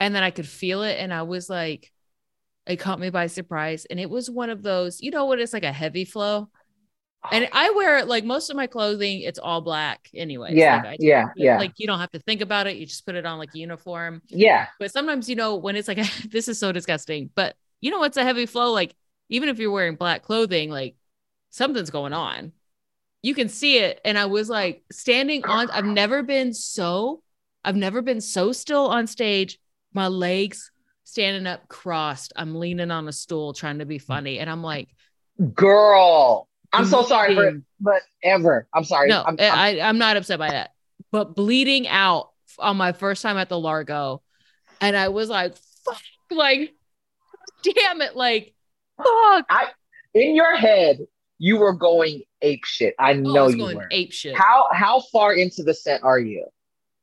[0.00, 1.92] and then I could feel it, and I was like,
[2.66, 5.52] it caught me by surprise, and it was one of those, you know, what it's
[5.52, 6.48] like a heavy flow.
[7.32, 10.50] And I wear it like most of my clothing, it's all black anyway.
[10.54, 12.76] Yeah, like, yeah, yeah, Like you don't have to think about it.
[12.76, 14.20] You just put it on like uniform.
[14.28, 14.66] yeah.
[14.78, 15.98] But sometimes, you know, when it's like,
[16.30, 18.72] this is so disgusting, but you know, it's a heavy flow.
[18.72, 18.94] Like,
[19.30, 20.96] even if you're wearing black clothing, like
[21.54, 22.50] something's going on.
[23.22, 24.00] you can see it.
[24.04, 27.22] And I was like standing on, I've never been so,
[27.64, 29.58] I've never been so still on stage.
[29.94, 30.72] My legs
[31.04, 32.32] standing up crossed.
[32.36, 34.40] I'm leaning on a stool trying to be funny.
[34.40, 34.88] And I'm like,
[35.54, 38.66] Girl, I'm so sorry for it, but ever.
[38.74, 39.08] I'm sorry.
[39.08, 40.72] No, I'm, I'm- I, I'm not upset by that.
[41.12, 44.22] But bleeding out on my first time at the Largo.
[44.80, 46.02] And I was like, fuck,
[46.32, 46.74] like,
[47.62, 48.16] damn it.
[48.16, 48.54] Like,
[48.98, 49.46] fuck.
[49.48, 49.68] I,
[50.14, 50.98] in your head,
[51.38, 52.94] you were going ape shit.
[52.98, 53.88] I Oh, I know was you were.
[53.90, 54.36] ape shit.
[54.36, 56.46] How how far into the set are you?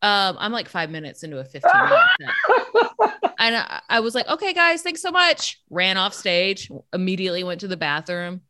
[0.03, 3.13] Um, I'm like five minutes into a 15 minute set.
[3.37, 5.59] And I, I was like, okay, guys, thanks so much.
[5.69, 8.41] Ran off stage, immediately went to the bathroom.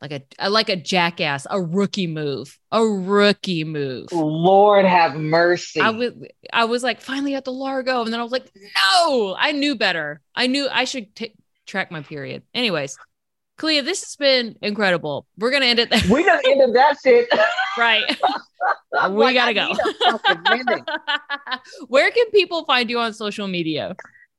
[0.00, 4.10] Like a like a jackass, a rookie move, a rookie move.
[4.12, 5.80] Lord have mercy.
[5.80, 6.12] I was
[6.52, 9.76] I was like finally at the Largo, and then I was like, no, I knew
[9.76, 10.20] better.
[10.34, 11.36] I knew I should t-
[11.68, 12.42] track my period.
[12.52, 12.98] Anyways,
[13.62, 15.26] Kalea, this has been incredible.
[15.38, 17.28] We're gonna end it there, we just ended that shit.
[17.78, 18.02] right?
[18.10, 19.68] We like, gotta go.
[19.68, 20.84] need a fucking minute.
[21.88, 23.94] Where can people find you on social media?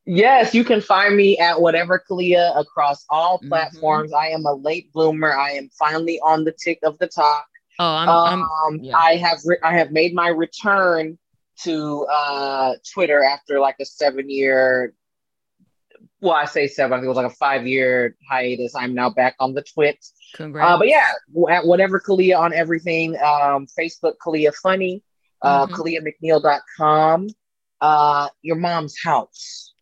[0.05, 3.47] Yes, you can find me at whatever Kalea across all Mhm.
[3.47, 4.11] platforms.
[4.13, 5.33] I am a late bloomer.
[5.33, 7.45] I am finally on the tick of the talk.
[7.79, 8.97] Oh, I'm, um, I'm yeah.
[8.97, 11.17] I have re- I have made my return
[11.63, 14.93] to uh, Twitter after like a seven year.
[16.23, 16.93] Well, I say seven.
[16.93, 18.73] I think it was like a five year hiatus.
[18.75, 19.97] I'm now back on the twit.
[20.33, 20.71] congrats.
[20.71, 21.09] Uh, but yeah,
[21.51, 23.15] at whatever Kalea on everything.
[23.17, 25.03] Um, Facebook Kalea Funny,
[25.41, 26.01] uh, Mhm.
[26.21, 27.27] KaleaMcNeill.com.
[27.81, 29.73] Uh, your mom's house.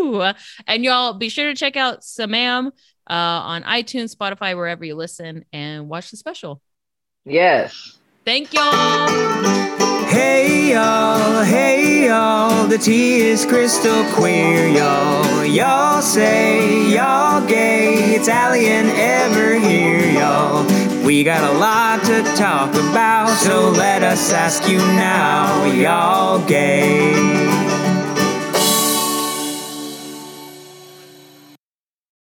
[0.00, 0.20] Ooh.
[0.66, 2.66] And y'all be sure to check out SMA'AM
[3.08, 6.60] uh, on iTunes, Spotify, wherever you listen, and watch the special.
[7.24, 7.95] Yes.
[8.26, 9.06] Thank y'all.
[10.08, 15.44] Hey y'all, hey y'all, the tea is crystal clear, y'all.
[15.44, 20.66] Y'all say y'all gay, it's Ali and Ever here, y'all.
[21.06, 27.14] We got a lot to talk about, so let us ask you now, y'all gay.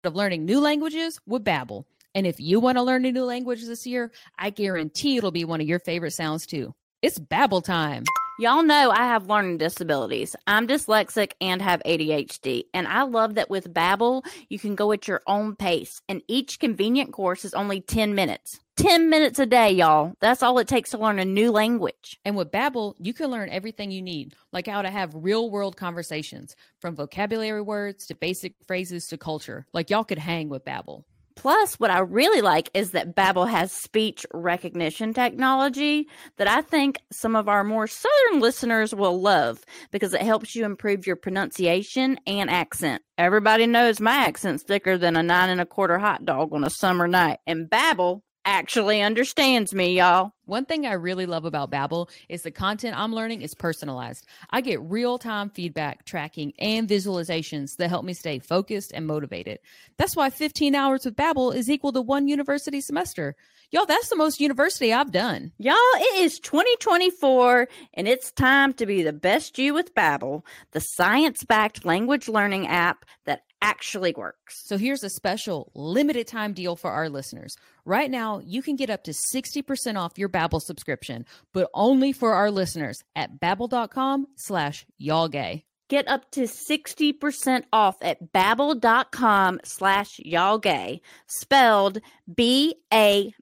[0.04, 1.84] of learning new languages with Babbel.
[2.18, 5.44] And if you want to learn a new language this year, I guarantee it'll be
[5.44, 6.74] one of your favorite sounds too.
[7.00, 8.02] It's Babbel time.
[8.40, 10.34] Y'all know I have learning disabilities.
[10.48, 15.06] I'm dyslexic and have ADHD, and I love that with Babbel, you can go at
[15.06, 18.58] your own pace, and each convenient course is only 10 minutes.
[18.78, 20.12] 10 minutes a day, y'all.
[20.20, 22.18] That's all it takes to learn a new language.
[22.24, 26.56] And with Babbel, you can learn everything you need, like how to have real-world conversations,
[26.80, 29.66] from vocabulary words to basic phrases to culture.
[29.72, 31.04] Like y'all could hang with Babbel.
[31.38, 36.98] Plus, what I really like is that Babbel has speech recognition technology that I think
[37.12, 39.62] some of our more southern listeners will love
[39.92, 43.02] because it helps you improve your pronunciation and accent.
[43.16, 46.70] Everybody knows my accent's thicker than a nine and a quarter hot dog on a
[46.70, 50.32] summer night, and Babbel actually understands me, y'all.
[50.48, 54.26] One thing I really love about Babbel is the content I'm learning is personalized.
[54.48, 59.58] I get real-time feedback, tracking, and visualizations that help me stay focused and motivated.
[59.98, 63.36] That's why 15 hours with Babbel is equal to one university semester.
[63.70, 65.52] Y'all, that's the most university I've done.
[65.58, 70.80] Y'all, it is 2024 and it's time to be the best you with Babbel, the
[70.80, 74.62] science-backed language learning app that actually works.
[74.64, 77.56] So here's a special limited time deal for our listeners.
[77.84, 82.32] Right now, you can get up to 60% off your Babbel subscription, but only for
[82.34, 85.64] our listeners at babbel.com slash y'all gay.
[85.88, 91.98] Get up to 60% off at babbel.com slash y'all gay, spelled
[92.32, 93.34] B-A-B-B-E-L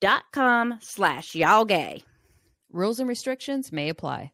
[0.00, 2.04] dot com slash y'all gay.
[2.70, 4.33] Rules and restrictions may apply.